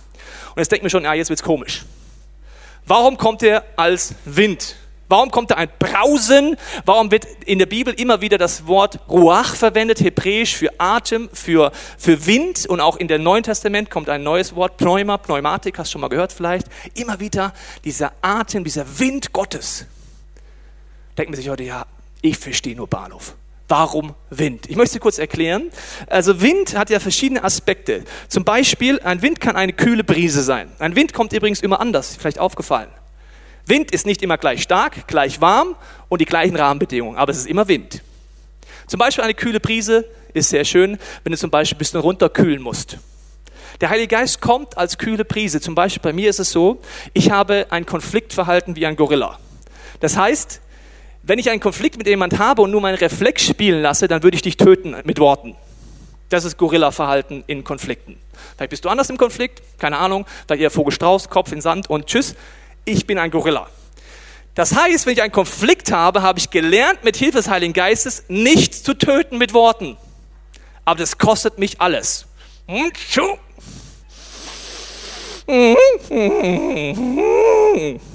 und 0.51 0.59
jetzt 0.59 0.73
denkt 0.73 0.83
mir 0.83 0.91
schon, 0.91 1.05
ja, 1.05 1.15
jetzt 1.15 1.29
wird's 1.29 1.45
komisch. 1.45 1.85
Warum 2.87 3.19
kommt 3.19 3.43
er 3.43 3.65
als 3.77 4.15
Wind? 4.25 4.77
Warum 5.09 5.31
kommt 5.31 5.51
da 5.51 5.55
ein 5.55 5.71
Brausen? 5.79 6.57
Warum 6.85 7.11
wird 7.11 7.25
in 7.47 7.59
der 7.59 7.67
Bibel 7.67 7.95
immer 7.95 8.21
wieder 8.21 8.37
das 8.37 8.67
Wort 8.67 9.01
Ruach 9.09 9.55
verwendet, 9.55 10.01
hebräisch 10.01 10.55
für 10.55 10.71
Atem, 10.79 11.31
für, 11.33 11.73
für 11.97 12.27
Wind? 12.27 12.67
Und 12.67 12.81
auch 12.81 12.97
in 12.97 13.09
der 13.09 13.19
Neuen 13.19 13.43
Testament 13.43 13.89
kommt 13.89 14.11
ein 14.11 14.23
neues 14.23 14.55
Wort, 14.55 14.77
Pneuma, 14.77 15.17
Pneumatik, 15.17 15.79
hast 15.79 15.89
du 15.89 15.93
schon 15.93 16.03
mal 16.03 16.09
gehört 16.09 16.33
vielleicht. 16.33 16.67
Immer 16.95 17.21
wieder 17.21 17.55
dieser 17.85 18.13
Atem, 18.21 18.65
dieser 18.65 18.99
Wind 18.99 19.33
Gottes. 19.33 19.87
Denkt 21.17 21.31
man 21.31 21.37
sich 21.41 21.49
heute, 21.49 21.63
ja, 21.63 21.87
ich 22.21 22.37
verstehe 22.37 22.77
nur 22.77 22.87
Bahnhof. 22.87 23.35
Warum 23.69 24.15
Wind? 24.31 24.69
Ich 24.69 24.77
möchte 24.77 24.99
kurz 24.99 25.19
erklären. 25.19 25.71
Also 26.07 26.41
Wind 26.41 26.77
hat 26.77 26.89
ja 26.89 27.01
verschiedene 27.01 27.45
Aspekte. 27.45 28.05
Zum 28.29 28.45
Beispiel, 28.45 28.99
ein 29.01 29.21
Wind 29.21 29.41
kann 29.41 29.57
eine 29.57 29.75
kühle 29.75 30.05
Brise 30.05 30.43
sein. 30.43 30.73
Ein 30.79 30.97
Wind 30.97 31.13
kommt 31.13 31.35
übrigens 31.35 31.61
immer 31.61 31.79
anders, 31.79 32.17
vielleicht 32.19 32.39
aufgefallen. 32.39 32.89
Wind 33.67 33.91
ist 33.91 34.07
nicht 34.07 34.23
immer 34.23 34.39
gleich 34.39 34.63
stark, 34.63 35.07
gleich 35.07 35.43
warm 35.43 35.77
und 36.09 36.23
die 36.23 36.25
gleichen 36.25 36.57
Rahmenbedingungen, 36.57 37.19
aber 37.19 37.33
es 37.33 37.39
ist 37.39 37.47
immer 37.47 37.69
Wind. 37.69 38.03
Zum 38.87 38.99
Beispiel 38.99 39.23
eine 39.23 39.35
kühle 39.35 39.61
Brise 39.61 40.07
ist 40.33 40.49
sehr 40.49 40.65
schön, 40.65 40.99
wenn 41.23 41.33
du 41.33 41.39
zum 41.39 41.51
Beispiel 41.51 41.77
ein 41.77 41.79
bisschen 41.79 42.01
runterkühlen 42.01 42.63
musst. 42.63 42.97
Der 43.83 43.91
Heilige 43.91 44.09
Geist 44.09 44.41
kommt 44.41 44.79
als 44.79 44.97
kühle 44.97 45.27
Brise. 45.27 45.61
Zum 45.61 45.75
Beispiel 45.75 46.01
bei 46.03 46.15
mir 46.15 46.31
ist 46.31 46.41
es 46.41 46.51
so, 46.51 46.81
ich 47.13 47.31
habe 47.31 47.67
ein 47.69 47.85
Konfliktverhalten 47.85 48.75
wie 48.75 48.87
ein 48.87 48.97
Gorilla. 48.97 49.39
Das 50.01 50.17
heißt, 50.17 50.63
wenn 51.29 51.39
ich 51.39 51.51
einen 51.51 51.61
Konflikt 51.61 51.99
mit 51.99 52.07
jemand 52.07 52.39
habe 52.39 52.63
und 52.63 52.71
nur 52.71 52.81
meinen 52.81 52.97
Reflex 52.97 53.45
spielen 53.45 53.83
lasse, 53.83 54.09
dann 54.09 54.23
würde 54.23 54.35
ich 54.35 54.43
dich 54.43 54.57
töten 54.57 54.97
mit 55.05 55.19
Worten. 55.21 55.57
Das 56.31 56.45
ist 56.45 56.57
Gorilla-Verhalten 56.57 57.45
in 57.47 57.65
Konflikten. 57.65 58.19
Vielleicht 58.57 58.71
bist 58.71 58.85
du 58.87 58.89
anders 58.89 59.11
im 59.11 59.19
Konflikt, 59.19 59.63
keine 59.79 59.99
Ahnung, 59.99 60.27
weil 60.47 60.59
ihr 60.59 60.71
Vogelstrauß, 60.71 61.29
Kopf 61.29 61.53
in 61.53 61.61
Sand 61.61 61.91
und 61.91 62.07
tschüss. 62.07 62.35
Ich 62.87 63.07
bin 63.07 63.19
ein 63.19 63.31
Gorilla. 63.31 63.69
Das 64.55 64.75
heißt, 64.75 65.05
wenn 65.05 65.13
ich 65.13 65.23
einen 65.23 65.33
Konflikt 65.33 65.93
habe, 65.93 66.23
habe 66.23 66.39
ich 66.39 66.49
gelernt, 66.51 67.05
mit 67.05 67.17
Hilfe 67.17 67.37
des 67.37 67.49
Heiligen 67.49 67.75
Geistes 67.75 68.25
nicht 68.29 68.75
zu 68.75 68.95
töten 68.95 69.37
mit 69.37 69.53
Worten. 69.53 69.99
Aber 70.87 70.99
das 70.99 71.19
kostet 71.19 71.59
mich 71.59 71.81
alles. 71.81 72.27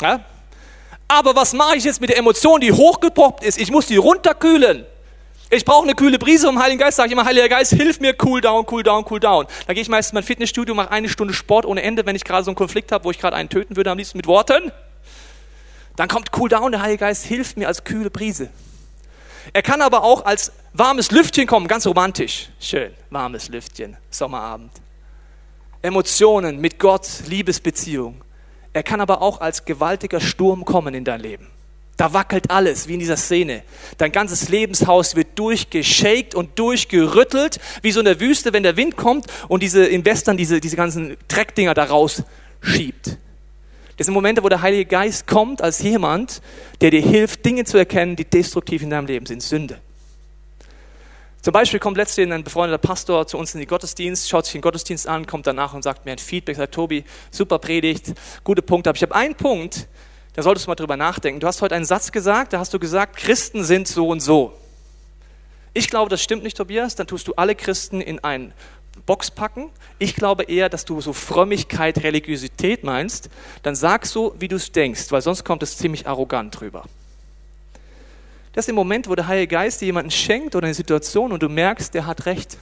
Ja? 0.01 0.25
Aber 1.13 1.35
was 1.35 1.53
mache 1.53 1.77
ich 1.77 1.83
jetzt 1.83 2.01
mit 2.01 2.09
der 2.09 2.17
Emotion, 2.17 2.59
die 2.59 2.71
hochgepoppt 2.71 3.43
ist? 3.43 3.59
Ich 3.59 3.69
muss 3.69 3.85
die 3.85 3.97
runterkühlen. 3.97 4.83
Ich 5.51 5.63
brauche 5.63 5.83
eine 5.83 5.93
kühle 5.93 6.17
Brise 6.17 6.47
vom 6.47 6.57
Heiligen 6.59 6.79
Geist, 6.79 6.97
sage 6.97 7.09
ich 7.09 7.13
immer, 7.13 7.23
Heiliger 7.23 7.49
Geist, 7.49 7.71
hilf 7.71 7.99
mir, 7.99 8.15
cool 8.23 8.41
down, 8.41 8.65
cool 8.71 8.81
down, 8.81 9.05
cool 9.11 9.19
down. 9.19 9.45
Da 9.67 9.73
gehe 9.75 9.83
ich 9.83 9.89
meistens 9.89 10.13
in 10.13 10.15
mein 10.15 10.23
Fitnessstudio, 10.23 10.73
mache 10.73 10.89
eine 10.89 11.07
Stunde 11.09 11.35
Sport 11.35 11.67
ohne 11.67 11.83
Ende, 11.83 12.07
wenn 12.07 12.15
ich 12.15 12.23
gerade 12.23 12.43
so 12.43 12.49
einen 12.49 12.55
Konflikt 12.55 12.91
habe, 12.91 13.03
wo 13.03 13.11
ich 13.11 13.19
gerade 13.19 13.35
einen 13.35 13.47
töten 13.47 13.75
würde, 13.75 13.91
am 13.91 13.99
liebsten 13.99 14.17
mit 14.17 14.25
Worten. 14.25 14.71
Dann 15.97 16.07
kommt 16.07 16.29
cool 16.35 16.49
down, 16.49 16.71
der 16.71 16.81
Heilige 16.81 17.01
Geist 17.01 17.25
hilft 17.25 17.57
mir 17.57 17.67
als 17.67 17.83
kühle 17.83 18.09
Brise. 18.09 18.49
Er 19.53 19.61
kann 19.61 19.83
aber 19.83 20.03
auch 20.03 20.25
als 20.25 20.51
warmes 20.73 21.11
Lüftchen 21.11 21.45
kommen, 21.45 21.67
ganz 21.67 21.85
romantisch. 21.85 22.49
Schön, 22.59 22.91
warmes 23.11 23.49
Lüftchen, 23.49 23.97
Sommerabend. 24.09 24.71
Emotionen 25.83 26.59
mit 26.59 26.79
Gott, 26.79 27.07
Liebesbeziehung. 27.27 28.23
Er 28.73 28.83
kann 28.83 29.01
aber 29.01 29.21
auch 29.21 29.39
als 29.39 29.65
gewaltiger 29.65 30.19
Sturm 30.19 30.65
kommen 30.65 30.93
in 30.93 31.03
dein 31.03 31.21
Leben. 31.21 31.47
Da 31.95 32.11
wackelt 32.11 32.49
alles, 32.49 32.87
wie 32.87 32.93
in 32.93 32.99
dieser 32.99 33.17
Szene. 33.17 33.61
Dein 33.99 34.11
ganzes 34.11 34.49
Lebenshaus 34.49 35.15
wird 35.15 35.37
durchgeschakt 35.37 36.33
und 36.33 36.57
durchgerüttelt, 36.57 37.59
wie 37.83 37.91
so 37.91 37.99
in 37.99 38.05
der 38.05 38.19
Wüste, 38.19 38.51
wenn 38.51 38.63
der 38.63 38.77
Wind 38.77 38.97
kommt 38.97 39.27
und 39.47 39.61
diese 39.61 39.85
Investoren 39.85 40.35
diese, 40.35 40.59
diese 40.59 40.75
ganzen 40.75 41.17
Dreckdinger 41.27 41.75
da 41.75 41.83
rausschiebt. 41.83 43.17
Das 43.97 44.05
sind 44.05 44.15
Momente, 44.15 44.43
wo 44.43 44.49
der 44.49 44.63
Heilige 44.63 44.85
Geist 44.85 45.27
kommt 45.27 45.61
als 45.61 45.83
jemand, 45.83 46.41
der 46.81 46.89
dir 46.89 47.01
hilft, 47.01 47.45
Dinge 47.45 47.63
zu 47.63 47.77
erkennen, 47.77 48.15
die 48.15 48.25
destruktiv 48.25 48.81
in 48.81 48.89
deinem 48.89 49.05
Leben 49.05 49.27
sind. 49.27 49.43
Sünde. 49.43 49.79
Zum 51.43 51.51
Beispiel 51.51 51.81
kommt 51.81 51.97
letztens 51.97 52.31
ein 52.31 52.45
befreundeter 52.45 52.77
Pastor 52.77 53.27
zu 53.27 53.37
uns 53.37 53.53
in 53.53 53.59
den 53.59 53.67
Gottesdienst, 53.67 54.29
schaut 54.29 54.45
sich 54.45 54.53
den 54.53 54.61
Gottesdienst 54.61 55.05
an, 55.09 55.27
kommt 55.27 55.45
danach 55.45 55.73
und 55.73 55.83
sagt 55.83 56.05
mir 56.05 56.13
ein 56.13 56.17
Feedback, 56.17 56.55
sagt 56.55 56.73
Tobi, 56.73 57.03
super 57.31 57.59
Predigt, 57.59 58.13
gute 58.45 58.61
Punkte. 58.61 58.89
Aber 58.89 58.95
ich 58.95 59.03
habe 59.03 59.13
einen 59.13 59.35
Punkt, 59.35 59.89
da 60.35 60.41
solltest 60.41 60.67
du 60.67 60.69
mal 60.71 60.75
drüber 60.75 60.95
nachdenken. 60.95 61.41
Du 61.41 61.47
hast 61.47 61.61
heute 61.61 61.75
einen 61.75 61.83
Satz 61.83 62.13
gesagt, 62.13 62.53
da 62.53 62.59
hast 62.59 62.73
du 62.73 62.79
gesagt, 62.79 63.17
Christen 63.17 63.65
sind 63.65 63.89
so 63.89 64.07
und 64.07 64.21
so. 64.21 64.53
Ich 65.73 65.89
glaube, 65.89 66.09
das 66.09 66.23
stimmt 66.23 66.43
nicht, 66.43 66.55
Tobias. 66.55 66.95
Dann 66.95 67.07
tust 67.07 67.27
du 67.27 67.33
alle 67.33 67.55
Christen 67.55 67.99
in 67.99 68.23
einen 68.23 68.53
Box 69.05 69.29
packen. 69.29 69.69
Ich 69.99 70.15
glaube 70.15 70.43
eher, 70.43 70.69
dass 70.69 70.85
du 70.85 71.01
so 71.01 71.11
Frömmigkeit, 71.11 72.03
Religiosität 72.03 72.85
meinst. 72.85 73.29
Dann 73.63 73.75
sag 73.75 74.05
so, 74.05 74.33
wie 74.39 74.47
du 74.47 74.55
es 74.55 74.71
denkst, 74.71 75.11
weil 75.11 75.21
sonst 75.21 75.43
kommt 75.43 75.61
es 75.61 75.77
ziemlich 75.77 76.07
arrogant 76.07 76.57
drüber. 76.57 76.85
Das 78.53 78.63
ist 78.63 78.67
der 78.67 78.75
Moment, 78.75 79.09
wo 79.09 79.15
der 79.15 79.27
Heilige 79.27 79.47
Geist 79.47 79.81
dir 79.81 79.85
jemanden 79.85 80.11
schenkt 80.11 80.55
oder 80.55 80.65
eine 80.65 80.75
Situation 80.75 81.31
und 81.31 81.41
du 81.41 81.49
merkst, 81.49 81.93
der 81.93 82.05
hat 82.05 82.25
recht. 82.27 82.57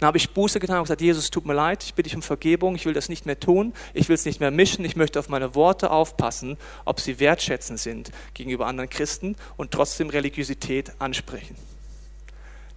Dann 0.00 0.08
habe 0.08 0.18
ich 0.18 0.30
Buße 0.30 0.58
getan 0.58 0.78
und 0.78 0.84
gesagt, 0.84 1.02
Jesus, 1.02 1.30
tut 1.30 1.44
mir 1.44 1.52
leid, 1.52 1.84
ich 1.84 1.94
bitte 1.94 2.08
dich 2.08 2.16
um 2.16 2.22
Vergebung, 2.22 2.74
ich 2.74 2.86
will 2.86 2.94
das 2.94 3.10
nicht 3.10 3.26
mehr 3.26 3.38
tun, 3.38 3.74
ich 3.92 4.08
will 4.08 4.14
es 4.14 4.24
nicht 4.24 4.40
mehr 4.40 4.50
mischen, 4.50 4.84
ich 4.84 4.96
möchte 4.96 5.18
auf 5.18 5.28
meine 5.28 5.54
Worte 5.54 5.90
aufpassen, 5.90 6.56
ob 6.86 7.00
sie 7.00 7.20
wertschätzend 7.20 7.78
sind 7.78 8.10
gegenüber 8.32 8.66
anderen 8.66 8.88
Christen 8.88 9.36
und 9.58 9.70
trotzdem 9.72 10.08
Religiosität 10.08 10.92
ansprechen. 10.98 11.54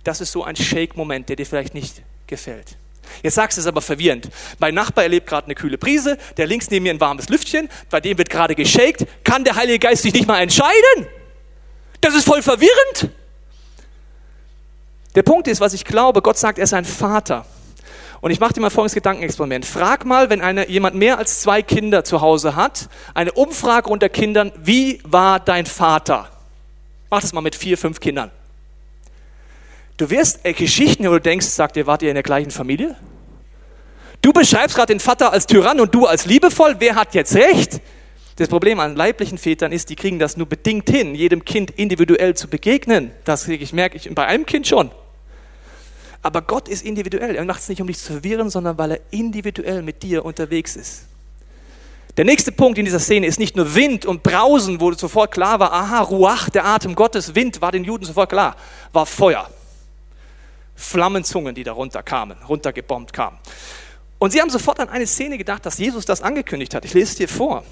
Das 0.03 0.19
ist 0.19 0.33
so 0.33 0.43
ein 0.43 0.57
Shake-Moment, 0.57 1.29
der 1.29 1.37
dir 1.37 1.45
vielleicht 1.45 1.73
nicht 1.73 2.01
gefällt. 2.27 2.75
Jetzt 3.21 3.35
sagst 3.35 3.57
du 3.57 3.61
es 3.61 3.67
aber 3.67 3.81
verwirrend. 3.81 4.29
Mein 4.59 4.75
Nachbar 4.75 5.05
erlebt 5.05 5.27
gerade 5.27 5.45
eine 5.45 5.55
kühle 5.55 5.77
Prise, 5.77 6.17
der 6.35 6.45
links 6.45 6.69
neben 6.69 6.83
mir 6.83 6.93
ein 6.93 6.99
warmes 6.99 7.29
Lüftchen, 7.29 7.69
bei 7.89 8.01
dem 8.01 8.17
wird 8.17 8.29
gerade 8.29 8.53
geshakt. 8.53 9.05
Kann 9.23 9.45
der 9.45 9.55
Heilige 9.55 9.79
Geist 9.79 10.03
sich 10.03 10.13
nicht 10.13 10.27
mal 10.27 10.41
entscheiden? 10.41 11.07
Das 12.03 12.15
ist 12.15 12.27
voll 12.27 12.41
verwirrend. 12.41 13.09
Der 15.15 15.23
Punkt 15.23 15.47
ist, 15.47 15.61
was 15.61 15.73
ich 15.73 15.85
glaube, 15.85 16.21
Gott 16.21 16.37
sagt, 16.37 16.57
er 16.57 16.65
ist 16.65 16.73
ein 16.73 16.83
Vater. 16.83 17.45
Und 18.19 18.31
ich 18.31 18.41
mache 18.41 18.53
dir 18.53 18.59
mal 18.59 18.69
folgendes 18.69 18.93
Gedankenexperiment. 18.93 19.65
Frag 19.65 20.03
mal, 20.03 20.29
wenn 20.29 20.41
eine, 20.41 20.67
jemand 20.67 20.97
mehr 20.97 21.17
als 21.17 21.39
zwei 21.39 21.61
Kinder 21.61 22.03
zu 22.03 22.19
Hause 22.19 22.57
hat, 22.57 22.89
eine 23.13 23.31
Umfrage 23.31 23.89
unter 23.89 24.09
Kindern, 24.09 24.51
wie 24.61 24.99
war 25.05 25.39
dein 25.39 25.65
Vater? 25.65 26.29
Mach 27.09 27.21
das 27.21 27.31
mal 27.31 27.39
mit 27.39 27.55
vier, 27.55 27.77
fünf 27.77 28.01
Kindern. 28.01 28.31
Du 29.95 30.09
wirst 30.09 30.45
äh, 30.45 30.51
Geschichten, 30.51 31.05
wo 31.07 31.11
du 31.11 31.21
denkst, 31.21 31.45
sagt 31.45 31.77
ihr, 31.77 31.87
wart 31.87 32.01
ihr 32.01 32.09
in 32.09 32.15
der 32.15 32.23
gleichen 32.23 32.51
Familie? 32.51 32.97
Du 34.21 34.33
beschreibst 34.33 34.75
gerade 34.75 34.93
den 34.93 34.99
Vater 34.99 35.31
als 35.31 35.45
Tyrann 35.45 35.79
und 35.79 35.95
du 35.95 36.05
als 36.05 36.25
liebevoll. 36.25 36.75
Wer 36.79 36.95
hat 36.95 37.13
jetzt 37.13 37.33
recht? 37.35 37.79
Das 38.35 38.47
Problem 38.47 38.79
an 38.79 38.95
leiblichen 38.95 39.37
Vätern 39.37 39.71
ist, 39.71 39.89
die 39.89 39.95
kriegen 39.95 40.17
das 40.17 40.37
nur 40.37 40.47
bedingt 40.47 40.89
hin, 40.89 41.13
jedem 41.13 41.45
Kind 41.45 41.71
individuell 41.71 42.35
zu 42.35 42.47
begegnen. 42.47 43.11
Das 43.25 43.47
ich, 43.47 43.73
merke 43.73 43.97
ich 43.97 44.13
bei 44.13 44.25
einem 44.25 44.45
Kind 44.45 44.67
schon. 44.67 44.89
Aber 46.23 46.41
Gott 46.41 46.67
ist 46.67 46.83
individuell. 46.83 47.35
Er 47.35 47.45
macht 47.45 47.61
es 47.61 47.69
nicht, 47.69 47.81
um 47.81 47.87
dich 47.87 47.99
zu 47.99 48.13
verwirren, 48.13 48.49
sondern 48.49 48.77
weil 48.77 48.91
er 48.91 48.99
individuell 49.11 49.83
mit 49.83 50.01
dir 50.01 50.25
unterwegs 50.25 50.75
ist. 50.75 51.05
Der 52.15 52.25
nächste 52.25 52.51
Punkt 52.51 52.77
in 52.77 52.85
dieser 52.85 52.99
Szene 52.99 53.25
ist 53.27 53.39
nicht 53.39 53.55
nur 53.55 53.75
Wind 53.75 54.05
und 54.05 54.23
Brausen, 54.23 54.79
wo 54.79 54.91
sofort 54.93 55.31
klar 55.31 55.59
war, 55.59 55.73
aha, 55.73 56.01
Ruach, 56.01 56.49
der 56.49 56.65
Atem 56.65 56.95
Gottes, 56.95 57.33
Wind 57.33 57.59
war 57.59 57.71
den 57.71 57.83
Juden 57.83 58.05
sofort 58.05 58.29
klar, 58.29 58.55
war 58.93 59.05
Feuer. 59.05 59.49
Flammenzungen, 60.75 61.55
die 61.55 61.63
da 61.63 61.71
runterkamen, 61.71 62.37
runtergebombt 62.47 63.13
kamen. 63.13 63.37
Und 64.19 64.31
sie 64.31 64.39
haben 64.39 64.49
sofort 64.49 64.79
an 64.79 64.89
eine 64.89 65.07
Szene 65.07 65.37
gedacht, 65.37 65.65
dass 65.65 65.77
Jesus 65.77 66.05
das 66.05 66.21
angekündigt 66.21 66.73
hat. 66.75 66.85
Ich 66.85 66.93
lese 66.93 67.11
es 67.11 67.15
dir 67.15 67.27
vor. 67.27 67.63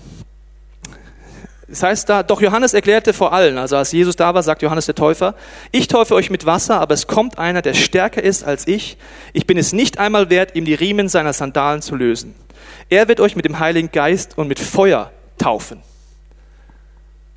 Das 1.71 1.83
heißt 1.83 2.09
da, 2.09 2.21
doch 2.21 2.41
Johannes 2.41 2.73
erklärte 2.73 3.13
vor 3.13 3.31
allen, 3.31 3.57
also 3.57 3.77
als 3.77 3.93
Jesus 3.93 4.17
da 4.17 4.33
war, 4.33 4.43
sagt 4.43 4.61
Johannes 4.61 4.87
der 4.87 4.95
Täufer, 4.95 5.35
ich 5.71 5.87
taufe 5.87 6.13
euch 6.15 6.29
mit 6.29 6.45
Wasser, 6.45 6.81
aber 6.81 6.93
es 6.93 7.07
kommt 7.07 7.39
einer, 7.39 7.61
der 7.61 7.73
stärker 7.73 8.21
ist 8.21 8.43
als 8.43 8.67
ich. 8.67 8.97
Ich 9.31 9.47
bin 9.47 9.57
es 9.57 9.71
nicht 9.71 9.97
einmal 9.97 10.29
wert, 10.29 10.53
ihm 10.53 10.65
die 10.65 10.73
Riemen 10.73 11.07
seiner 11.07 11.31
Sandalen 11.31 11.81
zu 11.81 11.95
lösen. 11.95 12.35
Er 12.89 13.07
wird 13.07 13.21
euch 13.21 13.37
mit 13.37 13.45
dem 13.45 13.59
Heiligen 13.59 13.89
Geist 13.89 14.37
und 14.37 14.49
mit 14.49 14.59
Feuer 14.59 15.13
taufen. 15.37 15.81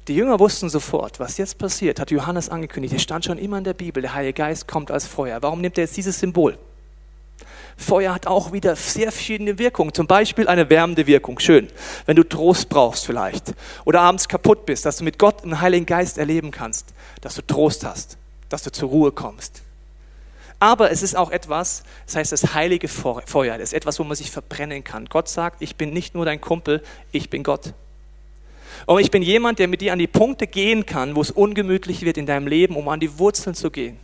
Die 0.09 0.17
Jünger 0.17 0.41
wussten 0.41 0.69
sofort, 0.69 1.21
was 1.21 1.39
jetzt 1.39 1.59
passiert, 1.59 2.01
hat 2.01 2.11
Johannes 2.11 2.49
angekündigt. 2.49 2.93
Es 2.93 3.03
stand 3.03 3.25
schon 3.25 3.39
immer 3.39 3.59
in 3.59 3.65
der 3.65 3.75
Bibel, 3.75 4.03
der 4.03 4.15
Heilige 4.15 4.35
Geist 4.35 4.67
kommt 4.67 4.91
als 4.91 5.07
Feuer. 5.07 5.43
Warum 5.43 5.61
nimmt 5.61 5.79
er 5.79 5.85
jetzt 5.85 5.97
dieses 5.97 6.19
Symbol? 6.19 6.59
Feuer 7.77 8.15
hat 8.15 8.27
auch 8.27 8.53
wieder 8.53 8.77
sehr 8.77 9.11
verschiedene 9.11 9.59
Wirkungen. 9.59 9.93
Zum 9.93 10.07
Beispiel 10.07 10.49
eine 10.49 10.71
wärmende 10.71 11.07
Wirkung. 11.07 11.39
Schön. 11.39 11.69
Wenn 12.07 12.17
du 12.17 12.23
Trost 12.23 12.69
brauchst 12.69 13.05
vielleicht. 13.05 13.53
Oder 13.85 14.01
abends 14.01 14.29
kaputt 14.29 14.65
bist, 14.65 14.87
dass 14.87 14.99
du 14.99 15.05
mit 15.05 15.19
Gott 15.19 15.43
einen 15.43 15.61
Heiligen 15.61 15.87
Geist 15.87 16.19
erleben 16.19 16.51
kannst. 16.51 16.95
Dass 17.21 17.35
du 17.35 17.43
Trost 17.43 17.85
hast. 17.85 18.17
Dass 18.49 18.63
du 18.63 18.71
zur 18.71 18.89
Ruhe 18.89 19.13
kommst. 19.13 19.63
Aber 20.61 20.91
es 20.91 21.03
ist 21.03 21.17
auch 21.17 21.31
etwas, 21.31 21.83
das 22.07 22.17
heißt 22.17 22.33
das 22.33 22.55
heilige 22.55 22.89
Feuer. 22.89 23.59
Das 23.59 23.71
ist 23.71 23.75
etwas, 23.75 23.99
wo 23.99 24.05
man 24.05 24.17
sich 24.17 24.31
verbrennen 24.31 24.83
kann. 24.83 25.07
Gott 25.07 25.29
sagt, 25.29 25.61
ich 25.61 25.77
bin 25.77 25.93
nicht 25.93 26.15
nur 26.15 26.25
dein 26.25 26.41
Kumpel, 26.41 26.83
ich 27.13 27.29
bin 27.29 27.43
Gott. 27.43 27.75
Und 28.87 29.01
ich 29.01 29.11
bin 29.11 29.23
jemand, 29.23 29.59
der 29.59 29.69
mit 29.69 29.81
dir 29.81 29.93
an 29.93 29.99
die 29.99 30.07
Punkte 30.07 30.47
gehen 30.47 30.87
kann, 30.87 31.17
wo 31.17 31.21
es 31.21 31.31
ungemütlich 31.31 32.03
wird 32.03 32.17
in 32.17 32.27
deinem 32.27 32.47
Leben, 32.47 32.77
um 32.77 32.89
an 32.89 33.01
die 33.01 33.19
Wurzeln 33.19 33.55
zu 33.55 33.71
gehen. 33.71 33.99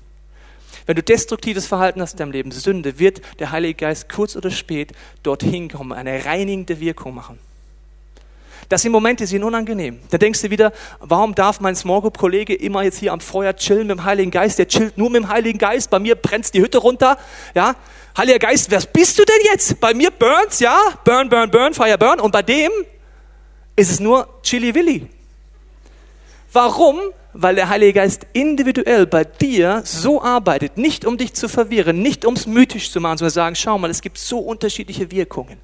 Wenn 0.87 0.97
du 0.97 1.03
destruktives 1.03 1.67
Verhalten 1.67 2.01
hast 2.01 2.13
in 2.13 2.19
deinem 2.19 2.33
Leben, 2.33 2.51
Sünde, 2.51 2.99
wird 2.99 3.21
der 3.39 3.51
Heilige 3.51 3.75
Geist 3.75 4.09
kurz 4.09 4.37
oder 4.37 4.51
spät 4.51 4.93
dorthin 5.23 5.69
kommen, 5.69 5.93
eine 5.93 6.25
reinigende 6.25 6.81
Wirkung 6.81 7.15
machen. 7.15 7.39
Das 8.71 8.83
sind 8.83 8.93
Momente, 8.93 9.25
die 9.25 9.29
sind 9.29 9.43
unangenehm. 9.43 9.99
Da 10.11 10.19
denkst 10.19 10.43
du 10.43 10.51
wieder, 10.51 10.73
warum 11.01 11.35
darf 11.35 11.59
mein 11.61 11.75
Small 11.75 12.03
Group 12.03 12.19
Kollege 12.19 12.55
immer 12.55 12.85
jetzt 12.85 12.99
hier 12.99 13.13
am 13.13 13.19
Feuer 13.21 13.55
chillen 13.57 13.89
mit 13.89 13.99
dem 13.99 14.05
Heiligen 14.05 14.31
Geist? 14.31 14.61
Der 14.61 14.69
chillt 14.69 14.97
nur 14.97 15.11
mit 15.11 15.25
dem 15.25 15.29
Heiligen 15.29 15.59
Geist. 15.59 15.91
Bei 15.91 15.99
mir 15.99 16.15
brennt 16.15 16.55
die 16.55 16.61
Hütte 16.61 16.79
runter. 16.79 17.19
Ja, 17.55 17.75
Heiliger 18.17 18.39
Geist, 18.39 18.71
wer 18.71 18.81
bist 18.81 19.19
du 19.19 19.25
denn 19.25 19.41
jetzt? 19.53 19.81
Bei 19.81 19.93
mir 19.93 20.13
burns, 20.13 20.61
ja, 20.61 20.79
burn, 21.05 21.29
burn, 21.29 21.51
burn, 21.51 21.75
fire, 21.75 21.99
burn. 21.99 22.21
Und 22.21 22.31
bei 22.31 22.43
dem 22.43 22.71
ist 23.75 23.91
es 23.91 23.99
nur 23.99 24.29
Chili 24.43 24.73
Willi. 24.73 25.09
Warum? 26.53 27.01
Weil 27.33 27.55
der 27.55 27.69
Heilige 27.69 27.93
Geist 27.93 28.27
individuell 28.33 29.07
bei 29.07 29.25
dir 29.25 29.83
so 29.85 30.23
arbeitet, 30.23 30.77
nicht 30.77 31.05
um 31.05 31.17
dich 31.17 31.35
zu 31.35 31.49
verwirren, 31.49 32.03
nicht 32.03 32.25
um 32.25 32.35
es 32.35 32.47
mythisch 32.47 32.91
zu 32.91 33.01
machen, 33.01 33.19
sondern 33.19 33.33
sagen, 33.33 33.57
schau 33.57 33.79
mal, 33.79 33.91
es 33.91 34.03
gibt 34.03 34.19
so 34.19 34.39
unterschiedliche 34.39 35.11
Wirkungen. 35.11 35.59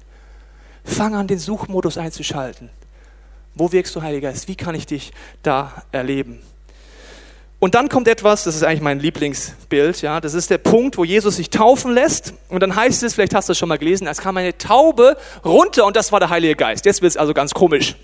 Fang 0.83 1.15
an, 1.15 1.27
den 1.27 1.39
Suchmodus 1.39 1.97
einzuschalten. 1.97 2.69
Wo 3.55 3.71
wirkst 3.71 3.95
du, 3.95 4.01
Heiliger 4.01 4.29
Geist? 4.29 4.47
Wie 4.47 4.55
kann 4.55 4.75
ich 4.75 4.85
dich 4.85 5.11
da 5.43 5.83
erleben? 5.91 6.39
Und 7.59 7.73
dann 7.73 7.89
kommt 7.89 8.07
etwas, 8.07 8.43
das 8.43 8.55
ist 8.55 8.63
eigentlich 8.63 8.81
mein 8.81 8.99
Lieblingsbild, 8.99 10.03
ja, 10.03 10.21
das 10.21 10.35
ist 10.35 10.51
der 10.51 10.59
Punkt, 10.59 10.95
wo 10.97 11.03
Jesus 11.03 11.37
sich 11.37 11.49
taufen 11.49 11.91
lässt. 11.91 12.35
Und 12.49 12.61
dann 12.61 12.75
heißt 12.75 13.01
es, 13.01 13.15
vielleicht 13.15 13.33
hast 13.33 13.49
du 13.49 13.53
es 13.53 13.57
schon 13.57 13.67
mal 13.67 13.79
gelesen, 13.79 14.05
es 14.05 14.19
kam 14.19 14.37
eine 14.37 14.55
Taube 14.55 15.17
runter 15.43 15.85
und 15.85 15.95
das 15.95 16.11
war 16.11 16.19
der 16.19 16.29
Heilige 16.29 16.55
Geist. 16.55 16.85
Jetzt 16.85 17.01
wird 17.01 17.09
es 17.09 17.17
also 17.17 17.33
ganz 17.33 17.55
komisch. 17.55 17.95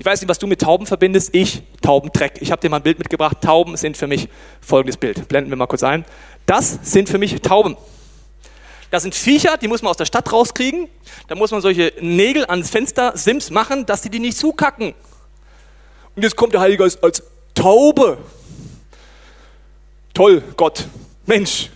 Ich 0.00 0.06
weiß 0.06 0.22
nicht, 0.22 0.30
was 0.30 0.38
du 0.38 0.46
mit 0.46 0.62
Tauben 0.62 0.86
verbindest. 0.86 1.34
Ich, 1.34 1.62
Taubendreck. 1.82 2.38
Ich 2.40 2.50
habe 2.50 2.62
dir 2.62 2.70
mal 2.70 2.78
ein 2.78 2.82
Bild 2.82 2.98
mitgebracht. 2.98 3.36
Tauben 3.42 3.76
sind 3.76 3.98
für 3.98 4.06
mich 4.06 4.30
folgendes 4.62 4.96
Bild. 4.96 5.28
Blenden 5.28 5.50
wir 5.50 5.58
mal 5.58 5.66
kurz 5.66 5.82
ein. 5.82 6.06
Das 6.46 6.78
sind 6.84 7.10
für 7.10 7.18
mich 7.18 7.38
Tauben. 7.42 7.76
Das 8.90 9.02
sind 9.02 9.14
Viecher, 9.14 9.58
die 9.58 9.68
muss 9.68 9.82
man 9.82 9.90
aus 9.90 9.98
der 9.98 10.06
Stadt 10.06 10.32
rauskriegen. 10.32 10.88
Da 11.28 11.34
muss 11.34 11.50
man 11.50 11.60
solche 11.60 11.92
Nägel 12.00 12.46
ans 12.46 12.70
Fenster, 12.70 13.14
Sims 13.14 13.50
machen, 13.50 13.84
dass 13.84 14.00
die 14.00 14.08
die 14.08 14.20
nicht 14.20 14.38
zukacken. 14.38 14.94
Und 16.16 16.22
jetzt 16.22 16.34
kommt 16.34 16.54
der 16.54 16.62
Heilige 16.62 16.82
Geist 16.82 17.04
als 17.04 17.22
Taube. 17.54 18.16
Toll, 20.14 20.42
Gott, 20.56 20.86
Mensch, 21.26 21.68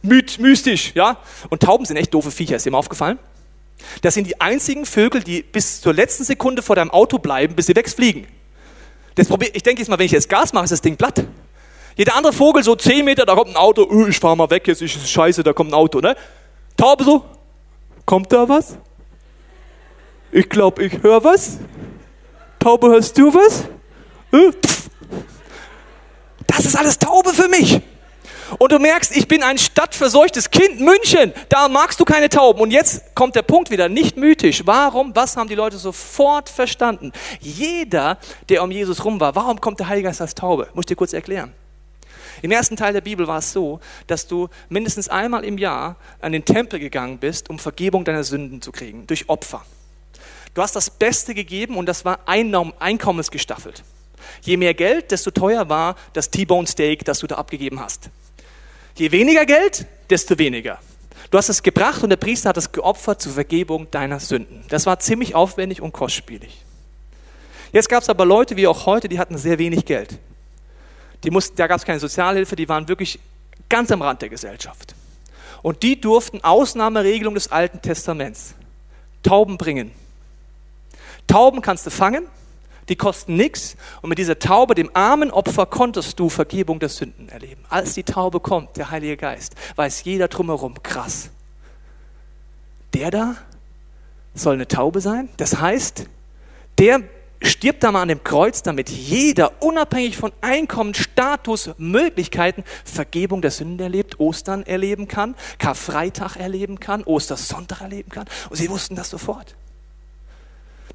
mystisch, 0.00 0.92
ja. 0.94 1.18
Und 1.50 1.62
Tauben 1.62 1.84
sind 1.84 1.98
echt 1.98 2.14
doofe 2.14 2.30
Viecher, 2.30 2.56
ist 2.56 2.64
dir 2.64 2.70
mal 2.70 2.78
aufgefallen? 2.78 3.18
Das 4.02 4.14
sind 4.14 4.26
die 4.26 4.40
einzigen 4.40 4.86
Vögel, 4.86 5.22
die 5.22 5.42
bis 5.42 5.80
zur 5.80 5.94
letzten 5.94 6.24
Sekunde 6.24 6.62
vor 6.62 6.76
deinem 6.76 6.90
Auto 6.90 7.18
bleiben, 7.18 7.54
bis 7.54 7.66
sie 7.66 7.76
wegfliegen. 7.76 8.26
Das 9.14 9.28
Problem, 9.28 9.50
ich 9.54 9.62
denke 9.62 9.80
jetzt 9.80 9.88
mal, 9.88 9.98
wenn 9.98 10.06
ich 10.06 10.12
jetzt 10.12 10.28
Gas 10.28 10.52
mache, 10.52 10.64
ist 10.64 10.70
das 10.70 10.82
Ding 10.82 10.96
platt. 10.96 11.24
Jeder 11.96 12.14
andere 12.14 12.32
Vogel 12.32 12.62
so 12.62 12.76
10 12.76 13.04
Meter, 13.04 13.24
da 13.24 13.34
kommt 13.34 13.50
ein 13.50 13.56
Auto, 13.56 13.88
öh, 13.90 14.08
ich 14.08 14.18
fahr 14.18 14.36
mal 14.36 14.50
weg, 14.50 14.66
jetzt 14.68 14.82
ist 14.82 14.96
es 14.96 15.10
scheiße, 15.10 15.42
da 15.42 15.54
kommt 15.54 15.70
ein 15.70 15.74
Auto, 15.74 16.00
ne? 16.00 16.14
Taube 16.76 17.04
so, 17.04 17.24
kommt 18.04 18.30
da 18.32 18.46
was? 18.48 18.76
Ich 20.30 20.48
glaube, 20.48 20.84
ich 20.84 21.02
höre 21.02 21.24
was. 21.24 21.58
Taube, 22.58 22.88
hörst 22.88 23.16
du 23.16 23.32
was? 23.32 23.64
Äh, 24.32 24.52
das 26.46 26.66
ist 26.66 26.76
alles 26.76 26.98
Taube 26.98 27.32
für 27.32 27.48
mich. 27.48 27.80
Und 28.58 28.72
du 28.72 28.78
merkst, 28.78 29.16
ich 29.16 29.26
bin 29.28 29.42
ein 29.42 29.58
stadtverseuchtes 29.58 30.50
Kind, 30.50 30.80
München, 30.80 31.32
da 31.48 31.68
magst 31.68 31.98
du 32.00 32.04
keine 32.04 32.28
Tauben. 32.28 32.60
Und 32.60 32.70
jetzt 32.70 33.14
kommt 33.14 33.34
der 33.34 33.42
Punkt 33.42 33.70
wieder, 33.70 33.88
nicht 33.88 34.16
mythisch. 34.16 34.62
Warum? 34.64 35.14
Was 35.14 35.36
haben 35.36 35.48
die 35.48 35.54
Leute 35.54 35.78
sofort 35.78 36.48
verstanden? 36.48 37.12
Jeder, 37.40 38.18
der 38.48 38.62
um 38.62 38.70
Jesus 38.70 39.04
rum 39.04 39.20
war, 39.20 39.34
warum 39.34 39.60
kommt 39.60 39.80
der 39.80 39.88
Heilige 39.88 40.08
Geist 40.08 40.20
als 40.20 40.34
Taube? 40.34 40.68
Muss 40.74 40.82
ich 40.82 40.86
dir 40.86 40.96
kurz 40.96 41.12
erklären. 41.12 41.52
Im 42.42 42.50
ersten 42.50 42.76
Teil 42.76 42.92
der 42.92 43.00
Bibel 43.00 43.26
war 43.26 43.38
es 43.38 43.52
so, 43.52 43.80
dass 44.06 44.26
du 44.26 44.48
mindestens 44.68 45.08
einmal 45.08 45.44
im 45.44 45.58
Jahr 45.58 45.96
an 46.20 46.32
den 46.32 46.44
Tempel 46.44 46.78
gegangen 46.78 47.18
bist, 47.18 47.48
um 47.48 47.58
Vergebung 47.58 48.04
deiner 48.04 48.24
Sünden 48.24 48.60
zu 48.60 48.72
kriegen, 48.72 49.06
durch 49.06 49.28
Opfer. 49.28 49.64
Du 50.54 50.62
hast 50.62 50.76
das 50.76 50.90
Beste 50.90 51.34
gegeben 51.34 51.76
und 51.76 51.86
das 51.86 52.04
war 52.04 52.20
einkommensgestaffelt. 52.26 53.82
Je 54.42 54.56
mehr 54.56 54.74
Geld, 54.74 55.10
desto 55.10 55.30
teuer 55.30 55.68
war 55.68 55.96
das 56.12 56.30
T-Bone 56.30 56.66
Steak, 56.66 57.04
das 57.04 57.20
du 57.20 57.26
da 57.26 57.36
abgegeben 57.36 57.80
hast. 57.80 58.10
Je 58.96 59.12
weniger 59.12 59.44
Geld, 59.44 59.86
desto 60.08 60.38
weniger. 60.38 60.78
Du 61.30 61.36
hast 61.36 61.50
es 61.50 61.62
gebracht 61.62 62.02
und 62.02 62.08
der 62.08 62.16
Priester 62.16 62.48
hat 62.48 62.56
es 62.56 62.72
geopfert 62.72 63.20
zur 63.20 63.32
Vergebung 63.32 63.90
deiner 63.90 64.20
Sünden. 64.20 64.64
Das 64.68 64.86
war 64.86 64.98
ziemlich 65.00 65.34
aufwendig 65.34 65.82
und 65.82 65.92
kostspielig. 65.92 66.64
Jetzt 67.72 67.90
gab 67.90 68.02
es 68.02 68.08
aber 68.08 68.24
Leute 68.24 68.56
wie 68.56 68.66
auch 68.66 68.86
heute, 68.86 69.08
die 69.08 69.18
hatten 69.18 69.36
sehr 69.36 69.58
wenig 69.58 69.84
Geld. 69.84 70.18
Die 71.24 71.30
mussten, 71.30 71.56
da 71.56 71.66
gab 71.66 71.78
es 71.78 71.84
keine 71.84 72.00
Sozialhilfe, 72.00 72.56
die 72.56 72.68
waren 72.70 72.88
wirklich 72.88 73.18
ganz 73.68 73.90
am 73.90 74.00
Rand 74.00 74.22
der 74.22 74.30
Gesellschaft. 74.30 74.94
Und 75.62 75.82
die 75.82 76.00
durften 76.00 76.42
Ausnahmeregelung 76.42 77.34
des 77.34 77.52
Alten 77.52 77.82
Testaments 77.82 78.54
Tauben 79.22 79.58
bringen. 79.58 79.90
Tauben 81.26 81.60
kannst 81.60 81.84
du 81.84 81.90
fangen 81.90 82.26
die 82.88 82.96
kosten 82.96 83.36
nichts. 83.36 83.76
Und 84.02 84.10
mit 84.10 84.18
dieser 84.18 84.38
Taube, 84.38 84.74
dem 84.74 84.90
armen 84.94 85.30
Opfer, 85.30 85.66
konntest 85.66 86.18
du 86.18 86.28
Vergebung 86.28 86.78
der 86.78 86.88
Sünden 86.88 87.28
erleben. 87.28 87.64
Als 87.68 87.94
die 87.94 88.04
Taube 88.04 88.40
kommt, 88.40 88.76
der 88.76 88.90
Heilige 88.90 89.16
Geist, 89.16 89.54
weiß 89.76 90.04
jeder 90.04 90.28
drumherum, 90.28 90.82
krass. 90.82 91.30
Der 92.94 93.10
da 93.10 93.36
soll 94.34 94.54
eine 94.54 94.68
Taube 94.68 95.00
sein? 95.00 95.28
Das 95.36 95.60
heißt, 95.60 96.06
der 96.78 97.02
stirbt 97.42 97.82
da 97.82 97.92
mal 97.92 98.02
an 98.02 98.08
dem 98.08 98.24
Kreuz, 98.24 98.62
damit 98.62 98.88
jeder, 98.88 99.62
unabhängig 99.62 100.16
von 100.16 100.32
Einkommen, 100.40 100.94
Status, 100.94 101.70
Möglichkeiten, 101.78 102.64
Vergebung 102.84 103.42
der 103.42 103.50
Sünden 103.50 103.80
erlebt, 103.80 104.20
Ostern 104.20 104.62
erleben 104.62 105.08
kann, 105.08 105.34
Karfreitag 105.58 106.36
erleben 106.36 106.80
kann, 106.80 107.02
Ostersonntag 107.04 107.80
erleben 107.80 108.10
kann. 108.10 108.26
Und 108.50 108.56
sie 108.56 108.70
wussten 108.70 108.94
das 108.94 109.10
sofort. 109.10 109.54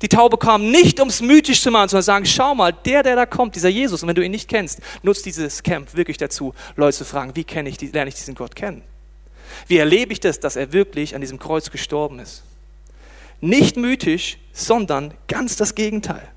Die 0.01 0.09
Taube 0.09 0.37
kam 0.37 0.71
nicht, 0.71 0.99
um 0.99 1.09
es 1.09 1.21
mythisch 1.21 1.61
zu 1.61 1.69
machen, 1.69 1.89
sondern 1.89 2.03
sagen, 2.03 2.25
schau 2.25 2.55
mal, 2.55 2.73
der, 2.73 3.03
der 3.03 3.15
da 3.15 3.25
kommt, 3.25 3.55
dieser 3.55 3.69
Jesus, 3.69 4.01
und 4.01 4.09
wenn 4.09 4.15
du 4.15 4.25
ihn 4.25 4.31
nicht 4.31 4.49
kennst, 4.49 4.79
nutzt 5.03 5.25
dieses 5.25 5.61
Camp 5.61 5.95
wirklich 5.95 6.17
dazu, 6.17 6.53
Leute 6.75 6.97
zu 6.97 7.05
fragen, 7.05 7.35
wie 7.35 7.43
kenne 7.43 7.69
ich, 7.69 7.79
lerne 7.93 8.09
ich 8.09 8.15
diesen 8.15 8.33
Gott 8.33 8.55
kennen? 8.55 8.81
Wie 9.67 9.77
erlebe 9.77 10.13
ich 10.13 10.19
das, 10.19 10.39
dass 10.39 10.55
er 10.55 10.73
wirklich 10.73 11.13
an 11.13 11.21
diesem 11.21 11.37
Kreuz 11.37 11.69
gestorben 11.69 12.19
ist? 12.19 12.43
Nicht 13.41 13.77
mythisch, 13.77 14.37
sondern 14.53 15.13
ganz 15.27 15.55
das 15.55 15.75
Gegenteil. 15.75 16.27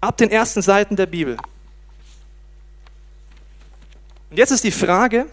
Ab 0.00 0.16
den 0.16 0.30
ersten 0.30 0.62
Seiten 0.62 0.96
der 0.96 1.06
Bibel. 1.06 1.36
Und 4.30 4.36
jetzt 4.36 4.50
ist 4.50 4.64
die 4.64 4.70
Frage, 4.70 5.26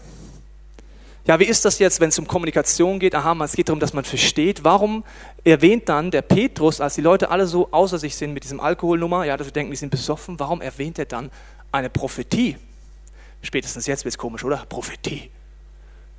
ja, 1.26 1.40
wie 1.40 1.44
ist 1.44 1.64
das 1.64 1.78
jetzt, 1.78 2.00
wenn 2.00 2.10
es 2.10 2.18
um 2.18 2.26
Kommunikation 2.26 3.00
geht? 3.00 3.14
Aha, 3.14 3.36
es 3.44 3.52
geht 3.52 3.68
darum, 3.68 3.80
dass 3.80 3.92
man 3.92 4.04
versteht. 4.04 4.62
Warum 4.62 5.04
erwähnt 5.44 5.88
dann 5.88 6.10
der 6.10 6.22
Petrus, 6.22 6.80
als 6.80 6.94
die 6.94 7.00
Leute 7.00 7.30
alle 7.30 7.46
so 7.46 7.68
außer 7.72 7.98
sich 7.98 8.14
sind 8.14 8.32
mit 8.32 8.44
diesem 8.44 8.60
Alkoholnummer, 8.60 9.24
ja, 9.24 9.36
dass 9.36 9.48
wir 9.48 9.52
denken, 9.52 9.72
die 9.72 9.76
sind 9.76 9.90
besoffen, 9.90 10.38
warum 10.38 10.60
erwähnt 10.60 10.98
er 10.98 11.06
dann 11.06 11.30
eine 11.72 11.90
Prophetie? 11.90 12.56
Spätestens 13.42 13.86
jetzt 13.86 14.04
wird 14.04 14.14
es 14.14 14.18
komisch, 14.18 14.44
oder? 14.44 14.64
Prophetie. 14.68 15.30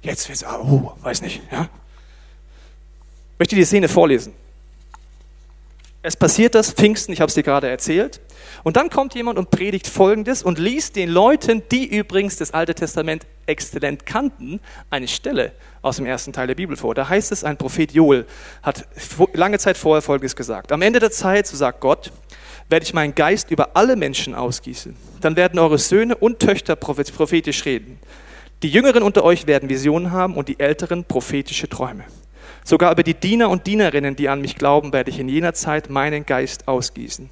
Jetzt 0.02 0.28
wird 0.28 0.38
es, 0.38 0.46
oh, 0.46 0.94
weiß 1.02 1.22
nicht, 1.22 1.42
ja? 1.52 1.70
Ich 3.34 3.40
möchte 3.40 3.56
die 3.56 3.66
Szene 3.66 3.88
vorlesen. 3.88 4.34
Es 6.08 6.16
passiert 6.16 6.56
das, 6.56 6.72
Pfingsten, 6.72 7.12
ich 7.12 7.20
habe 7.20 7.28
es 7.28 7.34
dir 7.34 7.44
gerade 7.44 7.68
erzählt. 7.68 8.22
Und 8.64 8.78
dann 8.78 8.90
kommt 8.90 9.14
jemand 9.14 9.38
und 9.38 9.52
predigt 9.52 9.88
Folgendes 9.88 10.42
und 10.42 10.58
liest 10.58 10.96
den 10.96 11.10
Leuten, 11.10 11.64
die 11.70 11.86
übrigens 11.86 12.38
das 12.38 12.52
Alte 12.52 12.74
Testament 12.74 13.28
exzellent 13.46 14.06
kannten, 14.06 14.62
eine 14.90 15.10
Stelle 15.10 15.52
aus 15.82 15.98
dem 15.98 16.06
ersten 16.06 16.32
Teil 16.32 16.48
der 16.48 16.56
Bibel 16.56 16.78
vor. 16.78 16.96
Da 16.96 17.10
heißt 17.10 17.34
es, 17.34 17.44
ein 17.44 17.58
Prophet 17.58 17.92
Joel 17.92 18.26
hat 18.64 18.88
lange 19.34 19.60
Zeit 19.60 19.76
vorher 19.76 20.02
Folgendes 20.02 20.38
gesagt. 20.38 20.72
Am 20.72 20.82
Ende 20.82 21.02
der 21.02 21.12
Zeit, 21.12 21.46
so 21.46 21.58
sagt 21.58 21.82
Gott, 21.82 22.14
werde 22.70 22.86
ich 22.86 22.94
meinen 22.94 23.14
Geist 23.14 23.52
über 23.52 23.72
alle 23.76 23.98
Menschen 23.98 24.34
ausgießen. 24.34 24.96
Dann 25.20 25.36
werden 25.36 25.60
eure 25.60 25.78
Söhne 25.78 26.16
und 26.16 26.40
Töchter 26.40 26.78
prophetisch 26.78 27.66
reden. 27.66 28.00
Die 28.64 28.70
Jüngeren 28.70 29.04
unter 29.04 29.26
euch 29.26 29.46
werden 29.46 29.68
Visionen 29.68 30.14
haben 30.14 30.38
und 30.38 30.48
die 30.48 30.58
Älteren 30.58 31.04
prophetische 31.04 31.68
Träume. 31.68 32.06
Sogar 32.68 32.92
über 32.92 33.04
die 33.04 33.14
Diener 33.14 33.50
und 33.50 33.66
Dienerinnen, 33.66 34.18
die 34.18 34.28
an 34.28 34.42
mich 34.42 34.56
glauben, 34.56 34.92
werde 34.92 35.10
ich 35.10 35.20
in 35.20 35.30
jener 35.30 35.54
Zeit 35.54 35.90
meinen 35.90 36.26
Geist 36.26 36.68
ausgießen. 36.68 37.30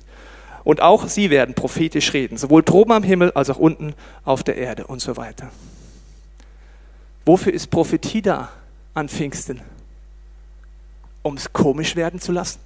Und 0.63 0.81
auch 0.81 1.09
sie 1.09 1.29
werden 1.29 1.53
prophetisch 1.53 2.13
reden, 2.13 2.37
sowohl 2.37 2.63
droben 2.63 2.93
am 2.93 3.03
Himmel 3.03 3.33
als 3.33 3.49
auch 3.49 3.57
unten 3.57 3.95
auf 4.23 4.45
der 4.45 4.55
Erde 4.55 4.87
und 4.87 5.01
so 5.01 5.17
weiter. 5.17 5.51
Wofür 7.25 7.51
ist 7.51 7.69
Prophetie 7.69 8.21
da 8.21 8.49
an 8.93 9.09
Pfingsten? 9.09 9.59
Um 11.21 11.35
es 11.35 11.51
komisch 11.51 11.97
werden 11.97 12.21
zu 12.21 12.31
lassen? 12.31 12.59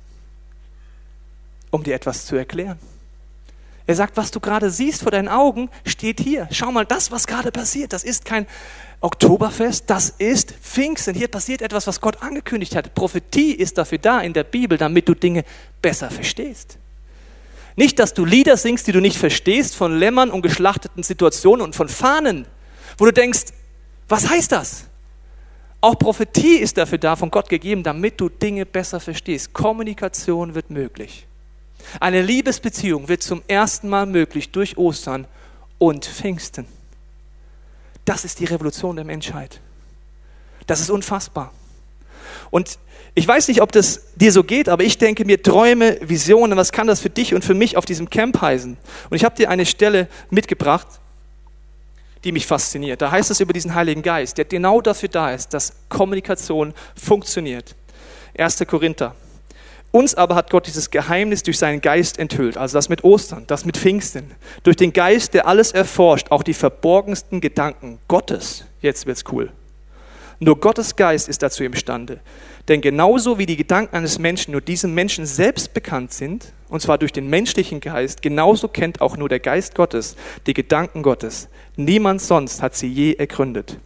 Um 1.71 1.81
dir 1.81 1.95
etwas 1.95 2.27
zu 2.27 2.35
erklären? 2.35 2.77
Er 3.89 3.95
sagt, 3.95 4.17
was 4.17 4.29
du 4.29 4.39
gerade 4.39 4.69
siehst 4.69 5.01
vor 5.01 5.11
deinen 5.11 5.27
Augen, 5.27 5.67
steht 5.83 6.19
hier. 6.19 6.47
Schau 6.51 6.71
mal, 6.71 6.85
das, 6.85 7.09
was 7.09 7.25
gerade 7.25 7.51
passiert, 7.51 7.91
das 7.91 8.03
ist 8.03 8.23
kein 8.23 8.45
Oktoberfest, 9.01 9.85
das 9.87 10.11
ist 10.11 10.51
Pfingsten. 10.51 11.15
Hier 11.15 11.27
passiert 11.27 11.63
etwas, 11.63 11.87
was 11.87 11.99
Gott 11.99 12.21
angekündigt 12.21 12.75
hat. 12.75 12.93
Prophetie 12.93 13.51
ist 13.51 13.79
dafür 13.79 13.97
da 13.97 14.21
in 14.21 14.33
der 14.33 14.43
Bibel, 14.43 14.77
damit 14.77 15.09
du 15.09 15.15
Dinge 15.15 15.43
besser 15.81 16.11
verstehst. 16.11 16.77
Nicht, 17.77 17.97
dass 17.97 18.13
du 18.13 18.25
Lieder 18.25 18.57
singst, 18.57 18.85
die 18.85 18.91
du 18.91 18.99
nicht 18.99 19.17
verstehst, 19.17 19.75
von 19.75 19.97
Lämmern 19.97 20.29
und 20.29 20.43
geschlachteten 20.43 21.01
Situationen 21.01 21.65
und 21.65 21.75
von 21.75 21.89
Fahnen, 21.89 22.45
wo 22.99 23.05
du 23.05 23.11
denkst, 23.11 23.45
was 24.07 24.29
heißt 24.29 24.51
das? 24.51 24.83
Auch 25.81 25.95
Prophetie 25.95 26.57
ist 26.57 26.77
dafür 26.77 26.99
da, 26.99 27.15
von 27.15 27.31
Gott 27.31 27.49
gegeben, 27.49 27.81
damit 27.81 28.21
du 28.21 28.29
Dinge 28.29 28.67
besser 28.67 28.99
verstehst. 28.99 29.51
Kommunikation 29.51 30.53
wird 30.53 30.69
möglich. 30.69 31.25
Eine 31.99 32.21
Liebesbeziehung 32.21 33.07
wird 33.07 33.23
zum 33.23 33.41
ersten 33.47 33.89
Mal 33.89 34.05
möglich 34.05 34.51
durch 34.51 34.77
Ostern 34.77 35.27
und 35.77 36.05
Pfingsten. 36.05 36.65
Das 38.05 38.25
ist 38.25 38.39
die 38.39 38.45
Revolution 38.45 38.95
der 38.95 39.05
Menschheit. 39.05 39.59
Das 40.67 40.79
ist 40.79 40.89
unfassbar. 40.89 41.53
Und 42.51 42.79
ich 43.15 43.27
weiß 43.27 43.47
nicht, 43.47 43.61
ob 43.61 43.71
das 43.71 44.01
dir 44.15 44.31
so 44.31 44.43
geht, 44.43 44.69
aber 44.69 44.83
ich 44.83 44.97
denke 44.97 45.25
mir 45.25 45.41
Träume, 45.41 45.97
Visionen, 46.01 46.57
was 46.57 46.71
kann 46.71 46.87
das 46.87 46.99
für 46.99 47.09
dich 47.09 47.33
und 47.33 47.43
für 47.43 47.53
mich 47.53 47.75
auf 47.75 47.85
diesem 47.85 48.09
Camp 48.09 48.39
heißen? 48.39 48.77
Und 49.09 49.15
ich 49.15 49.25
habe 49.25 49.35
dir 49.35 49.49
eine 49.49 49.65
Stelle 49.65 50.07
mitgebracht, 50.29 50.87
die 52.23 52.31
mich 52.31 52.45
fasziniert. 52.45 53.01
Da 53.01 53.11
heißt 53.11 53.31
es 53.31 53.39
über 53.39 53.53
diesen 53.53 53.73
Heiligen 53.73 54.01
Geist, 54.01 54.37
der 54.37 54.45
genau 54.45 54.81
dafür 54.81 55.09
da 55.09 55.31
ist, 55.31 55.53
dass 55.53 55.73
Kommunikation 55.87 56.73
funktioniert. 56.95 57.75
1. 58.37 58.63
Korinther 58.67 59.15
uns 59.91 60.15
aber 60.15 60.35
hat 60.35 60.49
Gott 60.49 60.67
dieses 60.67 60.91
Geheimnis 60.91 61.43
durch 61.43 61.57
seinen 61.57 61.81
Geist 61.81 62.19
enthüllt, 62.19 62.57
also 62.57 62.77
das 62.77 62.89
mit 62.89 63.03
Ostern, 63.03 63.45
das 63.47 63.65
mit 63.65 63.77
Pfingsten. 63.77 64.31
Durch 64.63 64.75
den 64.75 64.93
Geist, 64.93 65.33
der 65.33 65.47
alles 65.47 65.71
erforscht, 65.71 66.27
auch 66.31 66.43
die 66.43 66.53
verborgensten 66.53 67.41
Gedanken 67.41 67.99
Gottes. 68.07 68.65
Jetzt 68.81 69.05
wird's 69.05 69.23
cool. 69.31 69.51
Nur 70.39 70.59
Gottes 70.59 70.95
Geist 70.95 71.27
ist 71.27 71.43
dazu 71.43 71.63
imstande. 71.63 72.21
Denn 72.69 72.81
genauso 72.81 73.39
wie 73.39 73.45
die 73.45 73.57
Gedanken 73.57 73.95
eines 73.95 74.19
Menschen 74.19 74.51
nur 74.51 74.61
diesem 74.61 74.93
Menschen 74.93 75.25
selbst 75.25 75.73
bekannt 75.73 76.13
sind, 76.13 76.53
und 76.69 76.81
zwar 76.81 76.97
durch 76.97 77.11
den 77.11 77.27
menschlichen 77.27 77.79
Geist, 77.79 78.21
genauso 78.21 78.67
kennt 78.67 79.01
auch 79.01 79.17
nur 79.17 79.27
der 79.27 79.39
Geist 79.39 79.75
Gottes 79.75 80.15
die 80.45 80.53
Gedanken 80.53 81.01
Gottes. 81.01 81.49
Niemand 81.75 82.21
sonst 82.21 82.61
hat 82.61 82.75
sie 82.75 82.87
je 82.87 83.13
ergründet. 83.13 83.79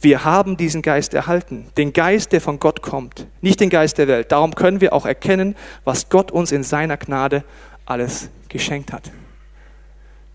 Wir 0.00 0.24
haben 0.24 0.56
diesen 0.56 0.80
Geist 0.80 1.12
erhalten, 1.12 1.66
den 1.76 1.92
Geist, 1.92 2.32
der 2.32 2.40
von 2.40 2.58
Gott 2.58 2.80
kommt, 2.80 3.26
nicht 3.42 3.60
den 3.60 3.68
Geist 3.68 3.98
der 3.98 4.08
Welt. 4.08 4.32
Darum 4.32 4.54
können 4.54 4.80
wir 4.80 4.94
auch 4.94 5.04
erkennen, 5.04 5.54
was 5.84 6.08
Gott 6.08 6.30
uns 6.30 6.52
in 6.52 6.62
seiner 6.62 6.96
Gnade 6.96 7.44
alles 7.84 8.30
geschenkt 8.48 8.92
hat. 8.92 9.10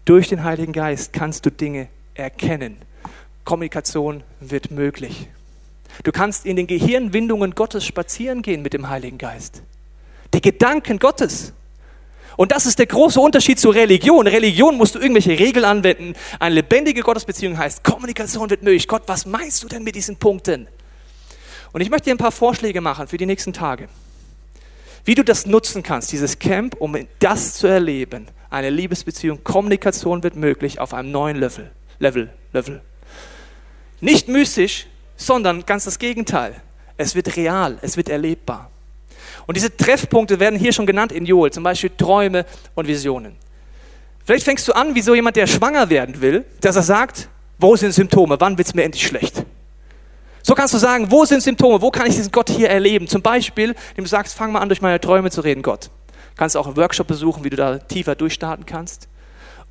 Durch 0.05 0.27
den 0.27 0.43
Heiligen 0.43 0.71
Geist 0.71 1.13
kannst 1.13 1.47
du 1.47 1.49
Dinge 1.49 1.87
erkennen. 2.13 2.77
Kommunikation 3.43 4.23
wird 4.39 4.69
möglich. 4.69 5.29
Du 6.03 6.11
kannst 6.11 6.45
in 6.45 6.57
den 6.57 6.67
Gehirnwindungen 6.67 7.55
Gottes 7.55 7.85
spazieren 7.85 8.43
gehen 8.43 8.61
mit 8.61 8.73
dem 8.73 8.89
Heiligen 8.89 9.17
Geist. 9.17 9.63
Die 10.33 10.41
Gedanken 10.41 10.99
Gottes. 10.99 11.53
Und 12.37 12.51
das 12.51 12.65
ist 12.65 12.79
der 12.79 12.87
große 12.87 13.19
Unterschied 13.19 13.59
zu 13.59 13.69
Religion. 13.69 14.27
Religion 14.27 14.75
musst 14.75 14.95
du 14.95 14.99
irgendwelche 14.99 15.39
Regeln 15.39 15.65
anwenden. 15.65 16.13
Eine 16.39 16.55
lebendige 16.55 17.01
Gottesbeziehung 17.01 17.57
heißt, 17.57 17.83
Kommunikation 17.83 18.49
wird 18.49 18.63
möglich. 18.63 18.87
Gott, 18.87 19.03
was 19.07 19.25
meinst 19.25 19.63
du 19.63 19.67
denn 19.67 19.83
mit 19.83 19.95
diesen 19.95 20.17
Punkten? 20.17 20.67
Und 21.71 21.81
ich 21.81 21.89
möchte 21.89 22.05
dir 22.05 22.15
ein 22.15 22.17
paar 22.17 22.31
Vorschläge 22.31 22.81
machen 22.81 23.07
für 23.07 23.17
die 23.17 23.25
nächsten 23.25 23.53
Tage. 23.53 23.89
Wie 25.05 25.15
du 25.15 25.23
das 25.23 25.45
nutzen 25.45 25.83
kannst, 25.83 26.11
dieses 26.11 26.39
Camp, 26.39 26.75
um 26.79 26.97
das 27.19 27.53
zu 27.53 27.67
erleben. 27.67 28.27
Eine 28.49 28.69
Liebesbeziehung, 28.69 29.43
Kommunikation 29.43 30.23
wird 30.23 30.35
möglich 30.35 30.79
auf 30.79 30.93
einem 30.93 31.11
neuen 31.11 31.37
Level. 31.37 31.71
Level, 31.99 32.33
Level. 32.53 32.81
Nicht 34.01 34.27
mystisch, 34.27 34.87
sondern 35.15 35.65
ganz 35.65 35.85
das 35.85 35.99
Gegenteil. 35.99 36.55
Es 36.97 37.15
wird 37.15 37.35
real, 37.35 37.77
es 37.81 37.97
wird 37.97 38.09
erlebbar. 38.09 38.71
Und 39.47 39.57
diese 39.57 39.75
Treffpunkte 39.75 40.39
werden 40.39 40.57
hier 40.57 40.73
schon 40.73 40.85
genannt 40.85 41.11
in 41.11 41.25
Joel, 41.25 41.51
zum 41.51 41.63
Beispiel 41.63 41.91
Träume 41.95 42.45
und 42.73 42.87
Visionen. 42.87 43.35
Vielleicht 44.25 44.45
fängst 44.45 44.67
du 44.67 44.73
an, 44.73 44.95
wie 44.95 45.01
so 45.01 45.13
jemand, 45.13 45.35
der 45.35 45.45
schwanger 45.45 45.89
werden 45.89 46.19
will, 46.21 46.45
dass 46.61 46.75
er 46.75 46.81
sagt, 46.81 47.29
wo 47.59 47.75
sind 47.75 47.93
Symptome, 47.93 48.39
wann 48.39 48.57
wird 48.57 48.67
es 48.67 48.73
mir 48.73 48.83
endlich 48.83 49.05
schlecht? 49.05 49.45
So 50.41 50.53
kannst 50.53 50.73
du 50.73 50.77
sagen, 50.77 51.09
wo 51.09 51.25
sind 51.25 51.41
Symptome, 51.41 51.81
wo 51.81 51.89
kann 51.89 52.07
ich 52.07 52.15
diesen 52.15 52.31
Gott 52.31 52.49
hier 52.49 52.69
erleben? 52.69 53.07
Zum 53.07 53.21
Beispiel, 53.21 53.75
indem 53.91 54.05
du 54.05 54.09
sagst, 54.09 54.35
fang 54.35 54.51
mal 54.51 54.59
an, 54.59 54.69
durch 54.69 54.81
meine 54.81 54.99
Träume 54.99 55.31
zu 55.31 55.41
reden, 55.41 55.61
Gott. 55.61 55.85
Du 55.85 56.37
kannst 56.37 56.57
auch 56.57 56.67
einen 56.67 56.77
Workshop 56.77 57.07
besuchen, 57.07 57.43
wie 57.43 57.49
du 57.49 57.55
da 57.55 57.79
tiefer 57.79 58.15
durchstarten 58.15 58.65
kannst. 58.65 59.07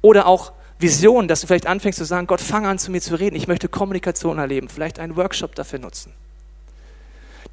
Oder 0.02 0.26
auch 0.26 0.52
Visionen, 0.78 1.28
dass 1.28 1.40
du 1.40 1.46
vielleicht 1.46 1.66
anfängst 1.66 1.98
zu 1.98 2.04
sagen, 2.04 2.26
Gott, 2.26 2.40
fang 2.40 2.66
an, 2.66 2.78
zu 2.78 2.90
mir 2.90 3.00
zu 3.00 3.14
reden. 3.14 3.36
Ich 3.36 3.46
möchte 3.48 3.68
Kommunikation 3.68 4.38
erleben, 4.38 4.68
vielleicht 4.68 4.98
einen 4.98 5.16
Workshop 5.16 5.54
dafür 5.54 5.78
nutzen. 5.78 6.12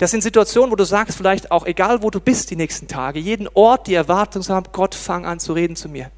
Das 0.01 0.09
sind 0.09 0.23
Situationen, 0.23 0.71
wo 0.71 0.75
du 0.75 0.83
sagst, 0.83 1.15
vielleicht 1.15 1.51
auch, 1.51 1.63
egal 1.67 2.01
wo 2.01 2.09
du 2.09 2.19
bist 2.19 2.49
die 2.49 2.55
nächsten 2.55 2.87
Tage, 2.87 3.19
jeden 3.19 3.47
Ort 3.53 3.85
die 3.85 3.93
Erwartung 3.93 4.41
haben, 4.47 4.65
Gott, 4.71 4.95
fang 4.95 5.27
an 5.27 5.39
zu 5.39 5.53
reden 5.53 5.75
zu 5.75 5.89
mir. 5.89 6.09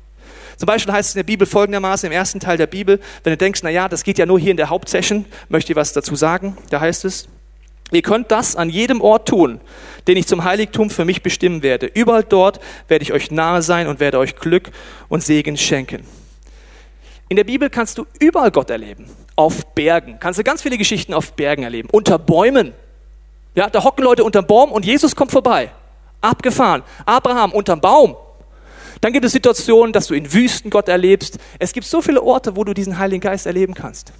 Zum 0.56 0.68
Beispiel 0.68 0.94
heißt 0.94 1.10
es 1.10 1.16
in 1.16 1.20
der 1.20 1.26
Bibel 1.26 1.46
folgendermaßen, 1.46 2.08
im 2.08 2.14
ersten 2.14 2.40
Teil 2.40 2.56
der 2.56 2.68
Bibel, 2.68 3.02
wenn 3.26 3.32
du 3.32 3.38
denkst, 3.38 3.60
na 3.62 3.70
ja, 3.70 3.90
das 3.90 4.06
geht 4.06 4.18
ja 4.18 4.26
nur 4.26 4.40
hier 4.40 4.52
in 4.52 4.58
der 4.58 4.70
Hauptsession, 4.70 5.26
möchte 5.50 5.74
ich 5.74 5.76
was 5.76 5.92
dazu 5.92 6.16
sagen. 6.16 6.56
Da 6.70 6.80
heißt 6.80 7.04
es, 7.04 7.28
ihr 7.92 8.02
könnt 8.04 8.32
das 8.32 8.56
an 8.56 8.70
jedem 8.70 9.02
Ort 9.02 9.28
tun, 9.28 9.60
den 10.08 10.16
ich 10.16 10.28
zum 10.28 10.46
Heiligtum 10.46 10.90
für 10.90 11.04
mich 11.04 11.22
bestimmen 11.22 11.62
werde. 11.62 11.88
Überall 11.88 12.24
dort 12.24 12.62
werde 12.88 13.04
ich 13.04 13.12
euch 13.12 13.32
nahe 13.32 13.62
sein 13.62 13.88
und 13.88 14.00
werde 14.00 14.18
euch 14.18 14.38
Glück 14.38 14.72
und 15.10 15.26
Segen 15.26 15.58
schenken. 15.58 16.06
In 17.28 17.36
der 17.36 17.44
Bibel 17.44 17.70
kannst 17.70 17.98
du 17.98 18.06
überall 18.22 18.52
Gott 18.52 18.70
erleben. 18.70 19.08
Auf 19.36 19.66
Bergen. 19.76 20.20
Kannst 20.22 20.40
du 20.40 20.46
ganz 20.46 20.62
viele 20.62 20.78
Geschichten 20.78 21.14
auf 21.14 21.34
Bergen 21.34 21.64
erleben. 21.64 21.90
Unter 21.92 22.18
Bäumen. 22.18 22.72
Ja, 23.56 23.70
da 23.70 23.84
hocken 23.84 24.04
Leute 24.04 24.24
unterm 24.24 24.48
Baum 24.48 24.72
und 24.72 24.86
Jesus 24.86 25.16
kommt 25.16 25.32
vorbei. 25.32 25.72
Abgefahren. 26.22 26.84
Abraham 27.06 27.52
unterm 27.52 27.82
Baum. 27.82 28.16
Dann 29.02 29.12
gibt 29.12 29.26
es 29.26 29.34
Situationen, 29.34 29.92
dass 29.92 30.08
du 30.08 30.14
in 30.14 30.32
Wüsten 30.32 30.70
Gott 30.70 30.88
erlebst. 30.88 31.38
Es 31.60 31.74
gibt 31.74 31.86
so 31.86 32.02
viele 32.02 32.24
Orte, 32.24 32.56
wo 32.56 32.64
du 32.64 32.74
diesen 32.74 32.98
Heiligen 32.98 33.22
Geist 33.22 33.46
erleben 33.46 33.74
kannst. 33.74 34.14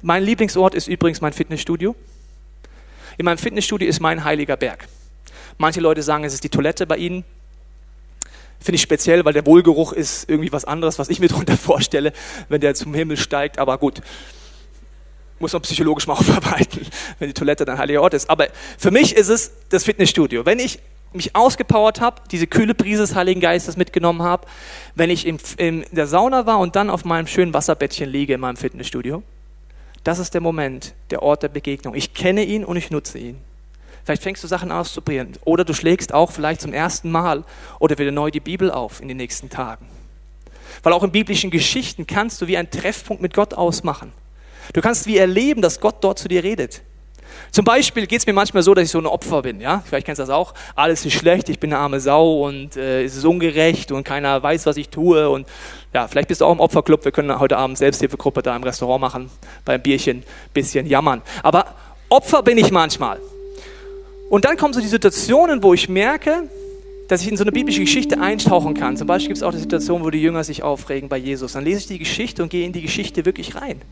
Mein 0.00 0.24
Lieblingsort 0.24 0.74
ist 0.74 0.88
übrigens 0.88 1.20
mein 1.20 1.32
Fitnessstudio. 1.32 1.94
In 3.18 3.26
meinem 3.26 3.38
Fitnessstudio 3.38 3.86
ist 3.86 4.00
mein 4.00 4.24
heiliger 4.24 4.56
Berg. 4.56 4.88
Manche 5.58 5.80
Leute 5.80 6.02
sagen, 6.02 6.24
es 6.24 6.32
ist 6.32 6.44
die 6.44 6.48
Toilette 6.48 6.86
bei 6.86 6.96
ihnen. 6.96 7.24
Finde 8.58 8.76
ich 8.76 8.82
speziell, 8.82 9.24
weil 9.24 9.32
der 9.32 9.44
Wohlgeruch 9.44 9.92
ist 9.92 10.28
irgendwie 10.30 10.52
was 10.52 10.64
anderes, 10.64 10.98
was 10.98 11.08
ich 11.08 11.20
mir 11.20 11.28
darunter 11.28 11.56
vorstelle, 11.56 12.12
wenn 12.48 12.60
der 12.60 12.74
zum 12.74 12.94
Himmel 12.94 13.16
steigt. 13.16 13.58
Aber 13.58 13.76
gut, 13.78 14.00
muss 15.42 15.52
man 15.52 15.60
psychologisch 15.62 16.06
mal 16.06 16.14
aufarbeiten, 16.18 16.86
wenn 17.18 17.28
die 17.28 17.34
Toilette 17.34 17.66
dann 17.66 17.76
heiliger 17.76 18.00
Ort 18.00 18.14
ist. 18.14 18.30
Aber 18.30 18.48
für 18.78 18.90
mich 18.90 19.14
ist 19.14 19.28
es 19.28 19.52
das 19.68 19.84
Fitnessstudio. 19.84 20.46
Wenn 20.46 20.58
ich 20.58 20.78
mich 21.12 21.36
ausgepowert 21.36 22.00
habe, 22.00 22.22
diese 22.30 22.46
kühle 22.46 22.74
Prise 22.74 23.02
des 23.02 23.14
Heiligen 23.14 23.40
Geistes 23.40 23.76
mitgenommen 23.76 24.22
habe, 24.22 24.46
wenn 24.94 25.10
ich 25.10 25.26
in, 25.26 25.38
in 25.58 25.84
der 25.92 26.06
Sauna 26.06 26.46
war 26.46 26.58
und 26.58 26.74
dann 26.74 26.88
auf 26.88 27.04
meinem 27.04 27.26
schönen 27.26 27.52
Wasserbettchen 27.52 28.08
liege 28.08 28.32
in 28.32 28.40
meinem 28.40 28.56
Fitnessstudio, 28.56 29.22
das 30.04 30.18
ist 30.18 30.32
der 30.32 30.40
Moment, 30.40 30.94
der 31.10 31.22
Ort 31.22 31.42
der 31.42 31.48
Begegnung. 31.48 31.94
Ich 31.94 32.14
kenne 32.14 32.44
ihn 32.44 32.64
und 32.64 32.76
ich 32.76 32.90
nutze 32.90 33.18
ihn. 33.18 33.38
Vielleicht 34.04 34.22
fängst 34.22 34.42
du 34.42 34.48
Sachen 34.48 34.72
auszuprobieren. 34.72 35.34
Oder 35.44 35.64
du 35.64 35.74
schlägst 35.74 36.12
auch 36.12 36.32
vielleicht 36.32 36.60
zum 36.60 36.72
ersten 36.72 37.10
Mal 37.10 37.44
oder 37.78 37.98
wieder 37.98 38.10
neu 38.10 38.30
die 38.30 38.40
Bibel 38.40 38.70
auf 38.70 39.00
in 39.00 39.06
den 39.06 39.16
nächsten 39.16 39.48
Tagen. 39.48 39.86
Weil 40.82 40.92
auch 40.92 41.04
in 41.04 41.12
biblischen 41.12 41.50
Geschichten 41.50 42.06
kannst 42.06 42.42
du 42.42 42.48
wie 42.48 42.56
einen 42.56 42.70
Treffpunkt 42.70 43.22
mit 43.22 43.34
Gott 43.34 43.54
ausmachen. 43.54 44.12
Du 44.72 44.80
kannst 44.80 45.06
wie 45.06 45.16
erleben, 45.16 45.62
dass 45.62 45.80
Gott 45.80 45.96
dort 46.00 46.18
zu 46.18 46.28
dir 46.28 46.42
redet. 46.42 46.82
Zum 47.50 47.64
Beispiel 47.64 48.06
geht 48.06 48.20
es 48.20 48.26
mir 48.26 48.32
manchmal 48.32 48.62
so, 48.62 48.74
dass 48.74 48.84
ich 48.84 48.90
so 48.90 48.98
ein 48.98 49.06
Opfer 49.06 49.42
bin. 49.42 49.60
Ja? 49.60 49.82
Vielleicht 49.86 50.06
kennst 50.06 50.18
du 50.18 50.22
das 50.22 50.30
auch. 50.30 50.54
Alles 50.74 51.04
ist 51.04 51.14
schlecht, 51.14 51.48
ich 51.48 51.58
bin 51.58 51.72
eine 51.72 51.82
arme 51.82 52.00
Sau 52.00 52.46
und 52.46 52.76
äh, 52.76 53.04
es 53.04 53.16
ist 53.16 53.24
ungerecht 53.24 53.92
und 53.92 54.04
keiner 54.04 54.42
weiß, 54.42 54.66
was 54.66 54.76
ich 54.76 54.88
tue. 54.88 55.28
Und 55.28 55.46
ja, 55.92 56.08
vielleicht 56.08 56.28
bist 56.28 56.40
du 56.40 56.46
auch 56.46 56.52
im 56.52 56.60
Opferclub. 56.60 57.04
Wir 57.04 57.12
können 57.12 57.38
heute 57.38 57.56
Abend 57.58 57.78
Selbsthilfegruppe 57.78 58.42
da 58.42 58.56
im 58.56 58.62
Restaurant 58.62 59.00
machen, 59.00 59.30
beim 59.64 59.82
Bierchen 59.82 60.22
bisschen 60.54 60.86
jammern. 60.86 61.22
Aber 61.42 61.74
Opfer 62.08 62.42
bin 62.42 62.58
ich 62.58 62.70
manchmal. 62.70 63.18
Und 64.30 64.46
dann 64.46 64.56
kommen 64.56 64.72
so 64.72 64.80
die 64.80 64.86
Situationen, 64.86 65.62
wo 65.62 65.74
ich 65.74 65.90
merke, 65.90 66.48
dass 67.08 67.20
ich 67.20 67.28
in 67.28 67.36
so 67.36 67.44
eine 67.44 67.52
biblische 67.52 67.80
Geschichte 67.80 68.18
eintauchen 68.18 68.72
kann. 68.72 68.96
Zum 68.96 69.06
Beispiel 69.06 69.28
gibt 69.28 69.36
es 69.36 69.42
auch 69.42 69.52
die 69.52 69.58
Situation, 69.58 70.02
wo 70.02 70.08
die 70.08 70.22
Jünger 70.22 70.44
sich 70.44 70.62
aufregen 70.62 71.10
bei 71.10 71.18
Jesus. 71.18 71.52
Dann 71.52 71.64
lese 71.64 71.80
ich 71.80 71.86
die 71.86 71.98
Geschichte 71.98 72.42
und 72.42 72.48
gehe 72.48 72.64
in 72.64 72.72
die 72.72 72.80
Geschichte 72.80 73.26
wirklich 73.26 73.56
rein. 73.56 73.82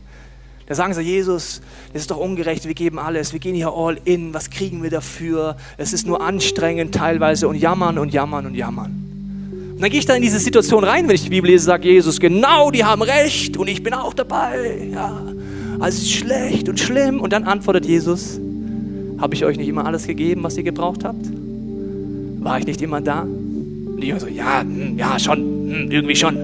Da 0.71 0.75
sagen 0.75 0.93
sie, 0.93 1.01
Jesus, 1.01 1.59
das 1.91 2.03
ist 2.03 2.11
doch 2.11 2.17
ungerecht, 2.17 2.65
wir 2.65 2.73
geben 2.73 2.97
alles, 2.97 3.33
wir 3.33 3.41
gehen 3.41 3.55
hier 3.55 3.73
all 3.75 3.97
in, 4.05 4.33
was 4.33 4.49
kriegen 4.49 4.81
wir 4.83 4.89
dafür? 4.89 5.57
Es 5.75 5.91
ist 5.91 6.07
nur 6.07 6.21
anstrengend 6.21 6.95
teilweise 6.95 7.49
und 7.49 7.55
jammern 7.55 7.97
und 7.97 8.13
jammern 8.13 8.45
und 8.45 8.55
jammern. 8.55 9.73
Und 9.73 9.81
dann 9.81 9.89
gehe 9.89 9.99
ich 9.99 10.05
da 10.05 10.15
in 10.15 10.21
diese 10.21 10.39
Situation 10.39 10.85
rein, 10.85 11.09
wenn 11.09 11.15
ich 11.15 11.23
die 11.23 11.29
Bibel 11.29 11.51
lese, 11.51 11.65
sagt 11.65 11.83
Jesus, 11.83 12.21
genau, 12.21 12.71
die 12.71 12.85
haben 12.85 13.01
recht 13.01 13.57
und 13.57 13.67
ich 13.67 13.83
bin 13.83 13.93
auch 13.93 14.13
dabei. 14.13 14.87
Ja, 14.93 15.21
alles 15.81 15.95
ist 15.95 16.13
schlecht 16.13 16.69
und 16.69 16.79
schlimm. 16.79 17.19
Und 17.19 17.33
dann 17.33 17.43
antwortet 17.43 17.85
Jesus, 17.85 18.39
habe 19.19 19.35
ich 19.35 19.43
euch 19.43 19.57
nicht 19.57 19.67
immer 19.67 19.85
alles 19.85 20.07
gegeben, 20.07 20.41
was 20.43 20.55
ihr 20.55 20.63
gebraucht 20.63 21.03
habt? 21.03 21.25
War 22.39 22.59
ich 22.59 22.65
nicht 22.65 22.81
immer 22.81 23.01
da? 23.01 23.23
Und 23.23 23.99
die 23.99 24.17
so, 24.17 24.27
ja, 24.27 24.61
hm, 24.61 24.97
ja, 24.97 25.19
schon, 25.19 25.37
hm, 25.37 25.91
irgendwie 25.91 26.15
schon. 26.15 26.37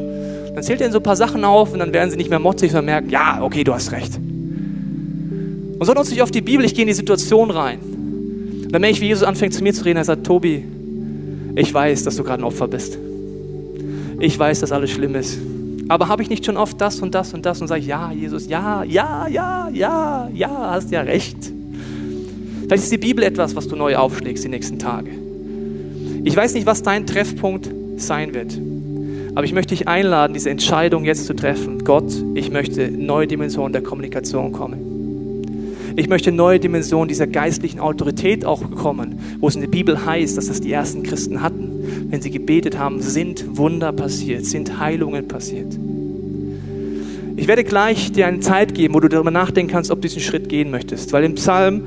Dann 0.57 0.63
zählt 0.63 0.81
er 0.81 0.91
so 0.91 0.97
ein 0.97 1.03
paar 1.03 1.15
Sachen 1.15 1.43
auf 1.43 1.71
und 1.73 1.77
dann 1.77 1.93
werden 1.93 2.09
sie 2.09 2.17
nicht 2.17 2.31
mehr 2.31 2.39
motzig, 2.39 2.71
sondern 2.71 2.85
merken, 2.85 3.11
ja, 3.11 3.43
okay, 3.43 3.63
du 3.63 3.75
hast 3.75 3.91
recht. 3.91 4.15
Und 4.17 5.85
so 5.85 5.93
nutze 5.93 6.15
ich 6.15 6.23
oft 6.23 6.33
die 6.33 6.41
Bibel, 6.41 6.65
ich 6.65 6.73
gehe 6.73 6.81
in 6.81 6.87
die 6.87 6.95
Situation 6.95 7.51
rein. 7.51 7.77
Und 7.77 8.71
dann 8.71 8.81
merke 8.81 8.95
ich, 8.95 9.01
wie 9.01 9.05
Jesus 9.05 9.21
anfängt 9.21 9.53
zu 9.53 9.61
mir 9.61 9.71
zu 9.71 9.85
reden, 9.85 9.97
er 9.97 10.05
sagt, 10.05 10.25
Tobi, 10.25 10.65
ich 11.53 11.71
weiß, 11.71 12.05
dass 12.05 12.15
du 12.15 12.23
gerade 12.23 12.41
ein 12.41 12.43
Opfer 12.43 12.67
bist. 12.67 12.97
Ich 14.19 14.39
weiß, 14.39 14.61
dass 14.61 14.71
alles 14.71 14.89
schlimm 14.89 15.13
ist. 15.13 15.37
Aber 15.89 16.07
habe 16.07 16.23
ich 16.23 16.29
nicht 16.31 16.43
schon 16.43 16.57
oft 16.57 16.81
das 16.81 17.01
und 17.01 17.13
das 17.13 17.35
und 17.35 17.45
das 17.45 17.61
und 17.61 17.67
sage 17.67 17.83
ja, 17.83 18.11
Jesus, 18.11 18.47
ja, 18.47 18.83
ja, 18.83 19.27
ja, 19.27 19.69
ja, 19.71 20.27
ja, 20.33 20.71
hast 20.71 20.89
ja 20.89 21.01
recht. 21.01 21.37
Vielleicht 22.65 22.81
ist 22.81 22.91
die 22.91 22.97
Bibel 22.97 23.23
etwas, 23.23 23.55
was 23.55 23.67
du 23.67 23.75
neu 23.75 23.95
aufschlägst 23.95 24.43
die 24.43 24.49
nächsten 24.49 24.79
Tage. 24.79 25.11
Ich 26.23 26.35
weiß 26.35 26.55
nicht, 26.55 26.65
was 26.65 26.81
dein 26.81 27.05
Treffpunkt 27.05 27.69
sein 27.97 28.33
wird. 28.33 28.57
Aber 29.37 29.45
ich 29.45 29.53
möchte 29.53 29.75
dich 29.75 29.87
einladen, 29.87 30.33
diese 30.33 30.49
Entscheidung 30.49 31.05
jetzt 31.05 31.27
zu 31.27 31.35
treffen. 31.35 31.83
Gott, 31.83 32.11
ich 32.33 32.49
möchte 32.49 32.89
neue 32.89 33.27
Dimensionen 33.27 33.71
der 33.71 33.83
Kommunikation 33.83 34.51
kommen. 34.51 35.93
Ich 35.95 36.09
möchte 36.09 36.31
neue 36.31 36.59
Dimensionen 36.59 37.07
dieser 37.07 37.27
geistlichen 37.27 37.79
Autorität 37.79 38.45
auch 38.45 38.63
bekommen, 38.63 39.19
wo 39.39 39.47
es 39.47 39.53
in 39.53 39.61
der 39.61 39.67
Bibel 39.67 40.07
heißt, 40.07 40.37
dass 40.37 40.47
das 40.47 40.59
die 40.59 40.71
ersten 40.71 41.03
Christen 41.03 41.43
hatten. 41.43 42.07
Wenn 42.09 42.19
sie 42.19 42.31
gebetet 42.31 42.79
haben, 42.79 42.99
sind 42.99 43.59
Wunder 43.59 43.93
passiert, 43.93 44.43
sind 44.43 44.79
Heilungen 44.79 45.27
passiert. 45.27 45.71
Ich 47.35 47.47
werde 47.47 47.63
gleich 47.63 48.11
dir 48.11 48.25
eine 48.25 48.39
Zeit 48.39 48.73
geben, 48.73 48.95
wo 48.95 49.01
du 49.01 49.07
darüber 49.07 49.29
nachdenken 49.29 49.71
kannst, 49.71 49.91
ob 49.91 50.01
du 50.01 50.07
diesen 50.07 50.23
Schritt 50.23 50.49
gehen 50.49 50.71
möchtest. 50.71 51.13
Weil 51.13 51.23
im 51.25 51.35
Psalm 51.35 51.83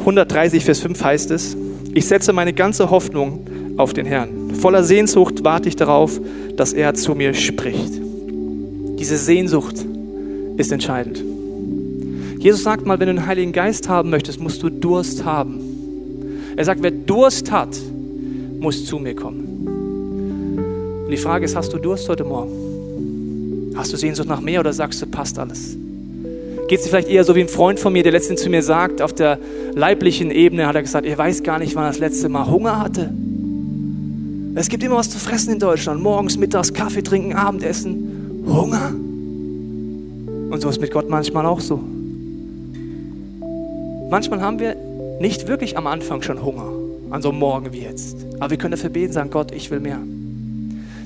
130, 0.00 0.64
Vers 0.64 0.80
5 0.80 1.04
heißt 1.04 1.30
es, 1.30 1.56
ich 1.94 2.06
setze 2.06 2.32
meine 2.32 2.52
ganze 2.52 2.90
Hoffnung 2.90 3.46
auf 3.76 3.92
den 3.92 4.06
Herrn. 4.06 4.54
Voller 4.54 4.84
Sehnsucht 4.84 5.44
warte 5.44 5.68
ich 5.68 5.76
darauf, 5.76 6.20
dass 6.56 6.72
er 6.72 6.94
zu 6.94 7.14
mir 7.14 7.34
spricht. 7.34 7.92
Diese 8.98 9.16
Sehnsucht 9.16 9.84
ist 10.56 10.72
entscheidend. 10.72 11.22
Jesus 12.38 12.62
sagt 12.62 12.86
mal, 12.86 12.98
wenn 12.98 13.08
du 13.08 13.14
den 13.14 13.26
Heiligen 13.26 13.52
Geist 13.52 13.88
haben 13.88 14.10
möchtest, 14.10 14.40
musst 14.40 14.62
du 14.62 14.68
Durst 14.68 15.24
haben. 15.24 15.60
Er 16.56 16.64
sagt, 16.64 16.82
wer 16.82 16.90
Durst 16.90 17.50
hat, 17.50 17.76
muss 18.58 18.84
zu 18.84 18.98
mir 18.98 19.14
kommen. 19.14 21.02
Und 21.04 21.10
die 21.10 21.16
Frage 21.16 21.44
ist, 21.44 21.56
hast 21.56 21.72
du 21.72 21.78
Durst 21.78 22.08
heute 22.08 22.24
Morgen? 22.24 23.72
Hast 23.74 23.92
du 23.92 23.96
Sehnsucht 23.96 24.28
nach 24.28 24.40
mehr 24.40 24.60
oder 24.60 24.72
sagst 24.72 25.00
du, 25.02 25.06
passt 25.06 25.38
alles? 25.38 25.76
Geht 26.68 26.78
es 26.78 26.84
dir 26.84 26.90
vielleicht 26.90 27.08
eher 27.08 27.24
so 27.24 27.34
wie 27.34 27.40
ein 27.40 27.48
Freund 27.48 27.80
von 27.80 27.92
mir, 27.92 28.02
der 28.02 28.12
letztens 28.12 28.42
zu 28.42 28.50
mir 28.50 28.62
sagt, 28.62 29.02
auf 29.02 29.12
der 29.12 29.38
leiblichen 29.74 30.30
Ebene 30.30 30.66
hat 30.66 30.74
er 30.74 30.82
gesagt, 30.82 31.06
er 31.06 31.18
weiß 31.18 31.42
gar 31.42 31.58
nicht, 31.58 31.74
wann 31.74 31.84
er 31.84 31.88
das 31.88 31.98
letzte 31.98 32.28
Mal 32.28 32.46
Hunger 32.46 32.80
hatte. 32.80 33.12
Es 34.54 34.68
gibt 34.68 34.82
immer 34.82 34.96
was 34.96 35.08
zu 35.08 35.18
fressen 35.18 35.54
in 35.54 35.58
Deutschland. 35.58 36.02
Morgens, 36.02 36.36
mittags, 36.36 36.74
Kaffee 36.74 37.02
trinken, 37.02 37.32
Abendessen. 37.32 38.44
Hunger. 38.46 38.90
Und 38.90 40.60
so 40.60 40.68
ist 40.68 40.80
mit 40.80 40.90
Gott 40.90 41.08
manchmal 41.08 41.46
auch 41.46 41.60
so. 41.60 41.80
Manchmal 44.10 44.42
haben 44.42 44.58
wir 44.58 44.76
nicht 45.20 45.48
wirklich 45.48 45.78
am 45.78 45.86
Anfang 45.86 46.20
schon 46.20 46.44
Hunger, 46.44 46.70
an 47.08 47.22
so 47.22 47.30
einem 47.30 47.38
Morgen 47.38 47.72
wie 47.72 47.80
jetzt. 47.80 48.18
Aber 48.40 48.50
wir 48.50 48.58
können 48.58 48.72
dafür 48.72 48.90
beten, 48.90 49.14
sagen, 49.14 49.30
Gott, 49.30 49.52
ich 49.52 49.70
will 49.70 49.80
mehr. 49.80 50.00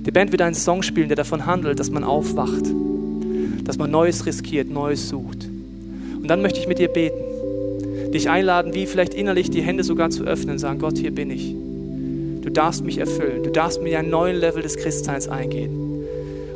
Die 0.05 0.11
Band 0.11 0.33
wird 0.33 0.43
einen 0.43 0.57
Song 0.57 0.83
spielen, 0.83 1.09
der 1.09 1.17
davon 1.17 1.47
handelt, 1.47 1.79
dass 1.79 1.91
man 1.91 2.03
aufwacht, 2.03 2.65
dass 3.63 3.79
man 3.79 3.93
Neues 3.93 4.27
riskiert, 4.27 4.71
Neues 4.71 5.09
sucht. 5.09 5.49
Und 6.21 6.27
dann 6.27 6.43
möchte 6.43 6.59
ich 6.59 6.67
mit 6.67 6.81
dir 6.81 6.89
beten, 6.89 8.11
dich 8.13 8.29
einladen, 8.29 8.75
wie 8.75 8.87
vielleicht 8.87 9.15
innerlich 9.15 9.51
die 9.51 9.63
Hände 9.63 9.85
sogar 9.85 10.11
zu 10.11 10.25
öffnen 10.25 10.59
sagen, 10.59 10.81
Gott, 10.81 10.99
hier 10.99 11.15
bin 11.15 11.31
ich. 11.31 11.55
Du 12.47 12.53
darfst 12.53 12.85
mich 12.85 12.99
erfüllen, 12.99 13.43
du 13.43 13.51
darfst 13.51 13.83
mir 13.83 13.99
einen 13.99 14.09
neuen 14.09 14.37
Level 14.37 14.63
des 14.63 14.77
Christseins 14.77 15.27
eingehen. 15.27 16.05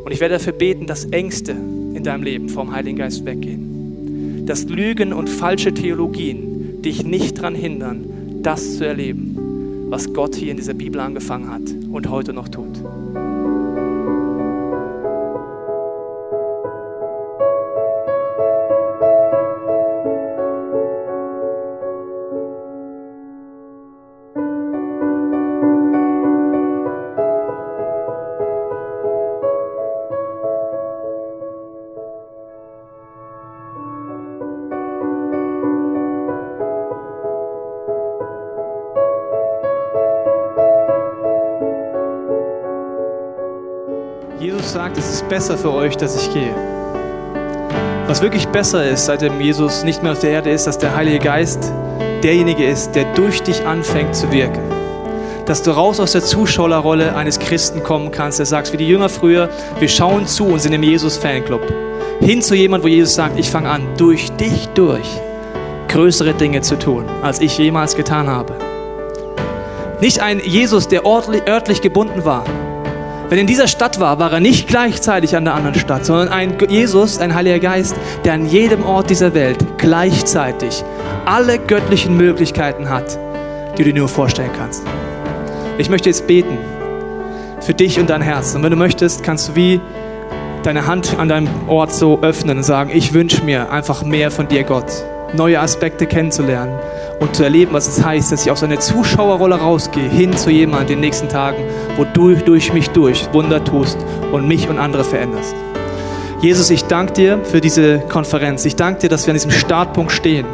Und 0.05 0.13
ich 0.13 0.21
werde 0.21 0.35
dafür 0.35 0.53
beten, 0.53 0.87
dass 0.87 1.07
Ängste 1.07 1.51
in 1.51 2.05
deinem 2.05 2.23
Leben 2.23 2.49
vom 2.49 2.73
Heiligen 2.73 2.97
Geist 2.97 3.25
weggehen. 3.25 4.47
Dass 4.47 4.69
Lügen 4.69 5.13
und 5.13 5.29
falsche 5.29 5.75
Theologien 5.75 6.81
dich 6.81 7.05
nicht 7.05 7.39
daran 7.39 7.57
hindern, 7.57 8.05
das 8.41 8.79
zu 8.79 8.87
erleben, 8.87 9.37
was 9.89 10.15
Gott 10.15 10.37
hier 10.37 10.53
in 10.53 10.59
dieser 10.59 10.75
Bibel 10.75 11.01
angefangen 11.01 11.51
hat 11.51 11.75
und 11.91 12.09
heute 12.09 12.33
noch 12.35 12.49
tut. 12.49 12.81
Besser 45.31 45.57
für 45.57 45.73
euch, 45.73 45.97
dass 45.97 46.21
ich 46.21 46.35
gehe. 46.35 46.55
Was 48.09 48.21
wirklich 48.21 48.49
besser 48.49 48.87
ist, 48.87 49.07
seitdem 49.07 49.41
Jesus 49.41 49.85
nicht 49.85 50.03
mehr 50.03 50.13
auf 50.13 50.19
der 50.19 50.31
Erde 50.31 50.51
ist, 50.51 50.67
dass 50.67 50.77
der 50.77 50.97
Heilige 50.97 51.21
Geist 51.21 51.73
derjenige 52.25 52.65
ist, 52.67 52.97
der 52.97 53.05
durch 53.15 53.41
dich 53.41 53.65
anfängt 53.65 54.17
zu 54.17 54.31
wirken. 54.33 54.61
Dass 55.47 55.63
du 55.63 55.71
raus 55.71 56.01
aus 56.01 56.13
der 56.13 56.23
Zuschauerrolle 56.23 57.15
eines 57.15 57.39
Christen 57.39 57.85
kommen 57.85 58.11
kannst, 58.11 58.41
der 58.41 58.47
sagt, 58.47 58.73
wie 58.73 58.77
die 58.77 58.89
Jünger 58.89 59.09
früher, 59.09 59.49
wir 59.79 59.89
schauen 59.89 60.27
zu 60.27 60.47
und 60.47 60.59
sind 60.59 60.73
im 60.73 60.83
Jesus-Fanclub. 60.83 61.63
Hin 62.21 62.43
zu 62.43 62.57
jemand, 62.57 62.83
wo 62.83 62.89
Jesus 62.89 63.15
sagt, 63.15 63.39
ich 63.39 63.49
fange 63.49 63.71
an, 63.71 63.87
durch 63.97 64.33
dich 64.33 64.67
durch 64.75 65.07
größere 65.87 66.35
Dinge 66.35 66.61
zu 66.61 66.77
tun, 66.77 67.05
als 67.23 67.41
ich 67.41 67.57
jemals 67.57 67.97
getan 67.97 68.29
habe. 68.29 68.55
Nicht 70.01 70.21
ein 70.21 70.41
Jesus, 70.45 70.89
der 70.89 71.05
örtlich 71.05 71.83
gebunden 71.83 72.25
war, 72.25 72.45
wenn 73.31 73.39
er 73.39 73.43
in 73.43 73.47
dieser 73.47 73.69
Stadt 73.69 74.01
war, 74.01 74.19
war 74.19 74.33
er 74.33 74.41
nicht 74.41 74.67
gleichzeitig 74.67 75.37
an 75.37 75.45
der 75.45 75.55
anderen 75.55 75.79
Stadt, 75.79 76.05
sondern 76.05 76.31
ein 76.31 76.59
Jesus, 76.69 77.21
ein 77.21 77.33
Heiliger 77.33 77.61
Geist, 77.61 77.95
der 78.25 78.33
an 78.33 78.45
jedem 78.45 78.85
Ort 78.85 79.09
dieser 79.09 79.35
Welt 79.35 79.79
gleichzeitig 79.79 80.83
alle 81.27 81.61
göttlichen 81.61 82.17
Möglichkeiten 82.17 82.91
hat, 82.91 83.17
die 83.79 83.85
du 83.85 83.93
dir 83.93 84.01
nur 84.01 84.09
vorstellen 84.09 84.51
kannst. 84.59 84.83
Ich 85.79 85.89
möchte 85.89 86.09
jetzt 86.09 86.27
beten 86.27 86.59
für 87.61 87.73
dich 87.73 88.01
und 88.01 88.11
dein 88.11 88.21
Herz. 88.21 88.57
Und 88.57 88.65
wenn 88.65 88.73
du 88.73 88.77
möchtest, 88.77 89.23
kannst 89.23 89.51
du 89.51 89.55
wie 89.55 89.81
deine 90.65 90.89
Hand 90.89 91.17
an 91.17 91.29
deinem 91.29 91.49
Ort 91.69 91.93
so 91.93 92.19
öffnen 92.23 92.59
und 92.59 92.65
sagen, 92.65 92.91
ich 92.93 93.15
wünsche 93.15 93.45
mir 93.45 93.71
einfach 93.71 94.03
mehr 94.03 94.33
von 94.33 94.49
dir, 94.49 94.65
Gott. 94.65 94.91
Neue 95.35 95.61
Aspekte 95.61 96.07
kennenzulernen 96.07 96.79
und 97.21 97.37
zu 97.37 97.45
erleben, 97.45 97.73
was 97.73 97.87
es 97.87 98.05
heißt, 98.05 98.33
dass 98.33 98.45
ich 98.45 98.51
aus 98.51 98.63
einer 98.63 98.81
Zuschauerrolle 98.81 99.57
rausgehe, 99.57 100.09
hin 100.09 100.37
zu 100.37 100.51
jemandem 100.51 100.83
in 100.83 100.89
den 100.95 101.01
nächsten 101.01 101.29
Tagen, 101.29 101.63
wo 101.97 102.05
du 102.05 102.35
durch 102.35 102.73
mich 102.73 102.91
durch 102.91 103.33
Wunder 103.33 103.63
tust 103.63 103.99
und 104.33 104.49
mich 104.49 104.69
und 104.69 104.79
andere 104.79 105.05
veränderst. 105.05 105.55
Jesus, 106.41 106.71
ich 106.71 106.85
danke 106.85 107.13
dir 107.13 107.45
für 107.45 107.61
diese 107.61 107.99
Konferenz. 107.99 108.65
Ich 108.65 108.75
danke 108.75 109.01
dir, 109.01 109.09
dass 109.11 109.27
wir 109.27 109.33
an 109.33 109.37
diesem 109.37 109.51
Startpunkt 109.51 110.11
stehen 110.11 110.47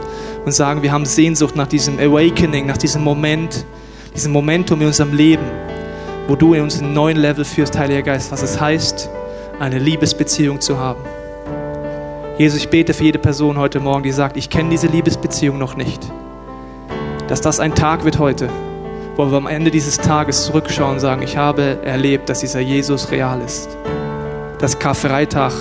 und 0.45 0.53
sagen, 0.53 0.83
wir 0.83 0.91
haben 0.91 1.07
Sehnsucht 1.07 1.55
nach 1.55 1.69
diesem 1.69 1.99
Awakening, 2.01 2.67
nach 2.67 2.77
diesem 2.77 3.03
Moment, 3.03 3.65
diesem 4.15 4.33
Momentum 4.33 4.81
in 4.81 4.89
unserem 4.89 5.15
Leben, 5.15 5.45
wo 6.27 6.35
du 6.35 6.55
in 6.55 6.63
uns 6.63 6.81
einen 6.81 6.93
neuen 6.93 7.17
Level 7.17 7.45
führst, 7.45 7.79
Heiliger 7.79 8.03
Geist, 8.03 8.33
was 8.33 8.43
es 8.43 8.61
heißt, 8.61 9.09
eine 9.61 9.79
Liebesbeziehung 9.79 10.61
zu 10.61 10.79
haben. 10.79 11.01
Jesus, 12.39 12.61
ich 12.61 12.69
bete 12.69 12.93
für 12.93 13.05
jede 13.05 13.19
Person 13.19 13.59
heute 13.59 13.81
Morgen, 13.81 14.03
die 14.03 14.13
sagt, 14.13 14.37
ich 14.37 14.51
kenne 14.51 14.71
diese 14.71 14.87
Liebesbeziehung 14.87 15.59
noch 15.59 15.77
nicht 15.77 16.11
dass 17.29 17.41
das 17.41 17.59
ein 17.61 17.75
Tag 17.75 18.05
wird 18.05 18.19
heute, 18.19 18.49
wo 19.17 19.27
wir 19.27 19.37
am 19.37 19.47
Ende 19.47 19.71
dieses 19.71 19.97
Tages 19.97 20.45
zurückschauen 20.45 20.95
und 20.95 21.01
sagen, 21.01 21.23
ich 21.23 21.37
habe 21.37 21.79
erlebt, 21.85 22.29
dass 22.29 22.41
dieser 22.41 22.61
Jesus 22.61 23.11
real 23.11 23.41
ist. 23.41 23.77
Dass 24.59 24.79
Karfreitag 24.79 25.53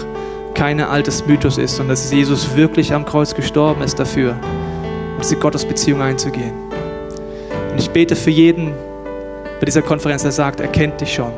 kein 0.53 0.79
altes 0.79 1.25
Mythos 1.25 1.57
ist, 1.57 1.75
sondern 1.75 1.93
dass 1.93 2.11
Jesus 2.11 2.55
wirklich 2.55 2.93
am 2.93 3.05
Kreuz 3.05 3.33
gestorben 3.33 3.81
ist 3.81 3.99
dafür, 3.99 4.37
um 5.15 5.21
diese 5.21 5.37
Gottesbeziehung 5.37 6.01
einzugehen. 6.01 6.53
Und 7.71 7.79
ich 7.79 7.89
bete 7.89 8.15
für 8.15 8.29
jeden 8.29 8.73
bei 9.59 9.65
dieser 9.65 9.81
Konferenz, 9.81 10.21
der 10.21 10.31
sagt, 10.31 10.59
er 10.59 10.67
kennt 10.67 11.01
dich 11.01 11.13
schon. 11.13 11.31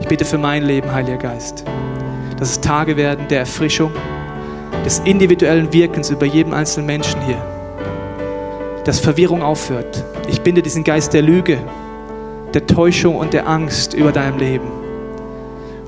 Ich 0.00 0.06
bete 0.06 0.24
für 0.24 0.38
mein 0.38 0.64
Leben, 0.64 0.92
Heiliger 0.92 1.16
Geist, 1.16 1.64
dass 2.38 2.50
es 2.50 2.60
Tage 2.60 2.96
werden 2.96 3.26
der 3.28 3.40
Erfrischung, 3.40 3.90
des 4.86 5.00
individuellen 5.00 5.70
Wirkens 5.74 6.08
über 6.08 6.24
jeden 6.24 6.54
einzelnen 6.54 6.86
Menschen 6.86 7.20
hier 7.26 7.42
dass 8.86 9.00
Verwirrung 9.00 9.42
aufhört. 9.42 10.04
Ich 10.28 10.42
binde 10.42 10.62
diesen 10.62 10.84
Geist 10.84 11.12
der 11.12 11.22
Lüge, 11.22 11.58
der 12.54 12.68
Täuschung 12.68 13.16
und 13.16 13.32
der 13.32 13.48
Angst 13.48 13.94
über 13.94 14.12
deinem 14.12 14.38
Leben. 14.38 14.68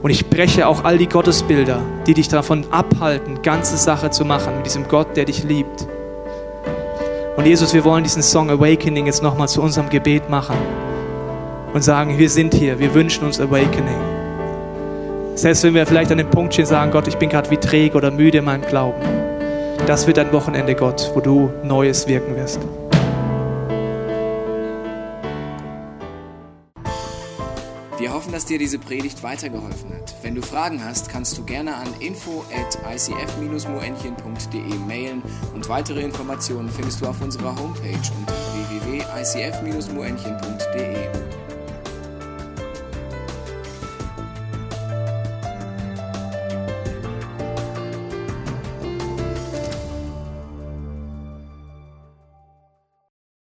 Und 0.02 0.10
ich 0.10 0.28
breche 0.28 0.66
auch 0.66 0.82
all 0.82 0.98
die 0.98 1.08
Gottesbilder, 1.08 1.80
die 2.08 2.14
dich 2.14 2.26
davon 2.26 2.66
abhalten, 2.72 3.40
ganze 3.42 3.76
Sache 3.76 4.10
zu 4.10 4.24
machen 4.24 4.56
mit 4.56 4.66
diesem 4.66 4.88
Gott, 4.88 5.16
der 5.16 5.26
dich 5.26 5.44
liebt. 5.44 5.86
Und 7.36 7.46
Jesus, 7.46 7.72
wir 7.72 7.84
wollen 7.84 8.02
diesen 8.02 8.22
Song 8.22 8.50
Awakening 8.50 9.06
jetzt 9.06 9.22
nochmal 9.22 9.48
zu 9.48 9.62
unserem 9.62 9.88
Gebet 9.90 10.28
machen 10.28 10.56
und 11.72 11.84
sagen, 11.84 12.18
wir 12.18 12.28
sind 12.28 12.52
hier, 12.52 12.80
wir 12.80 12.94
wünschen 12.94 13.24
uns 13.24 13.40
Awakening. 13.40 14.07
Selbst 15.38 15.62
wenn 15.62 15.72
wir 15.72 15.86
vielleicht 15.86 16.10
an 16.10 16.18
dem 16.18 16.28
Punkt 16.30 16.54
stehen, 16.54 16.66
sagen, 16.66 16.90
Gott, 16.90 17.06
ich 17.06 17.16
bin 17.16 17.28
gerade 17.28 17.48
wie 17.52 17.58
träge 17.58 17.96
oder 17.96 18.10
müde 18.10 18.38
in 18.38 18.44
meinem 18.44 18.62
Glauben. 18.62 19.00
Das 19.86 20.08
wird 20.08 20.18
ein 20.18 20.32
Wochenende, 20.32 20.74
Gott, 20.74 21.12
wo 21.14 21.20
du 21.20 21.52
Neues 21.62 22.08
wirken 22.08 22.34
wirst. 22.34 22.58
Wir 27.98 28.12
hoffen, 28.12 28.32
dass 28.32 28.46
dir 28.46 28.58
diese 28.58 28.80
Predigt 28.80 29.22
weitergeholfen 29.22 29.94
hat. 29.94 30.12
Wenn 30.22 30.34
du 30.34 30.42
Fragen 30.42 30.84
hast, 30.84 31.08
kannst 31.08 31.38
du 31.38 31.44
gerne 31.44 31.76
an 31.76 31.86
info 32.00 32.44
at 32.52 32.76
icf-moenchen.de 32.92 34.74
mailen 34.88 35.22
und 35.54 35.68
weitere 35.68 36.00
Informationen 36.00 36.68
findest 36.68 37.00
du 37.00 37.06
auf 37.06 37.22
unserer 37.22 37.54
Homepage 37.54 38.10
unter 38.18 38.34
www.icf-moenchen.de. 38.82 41.47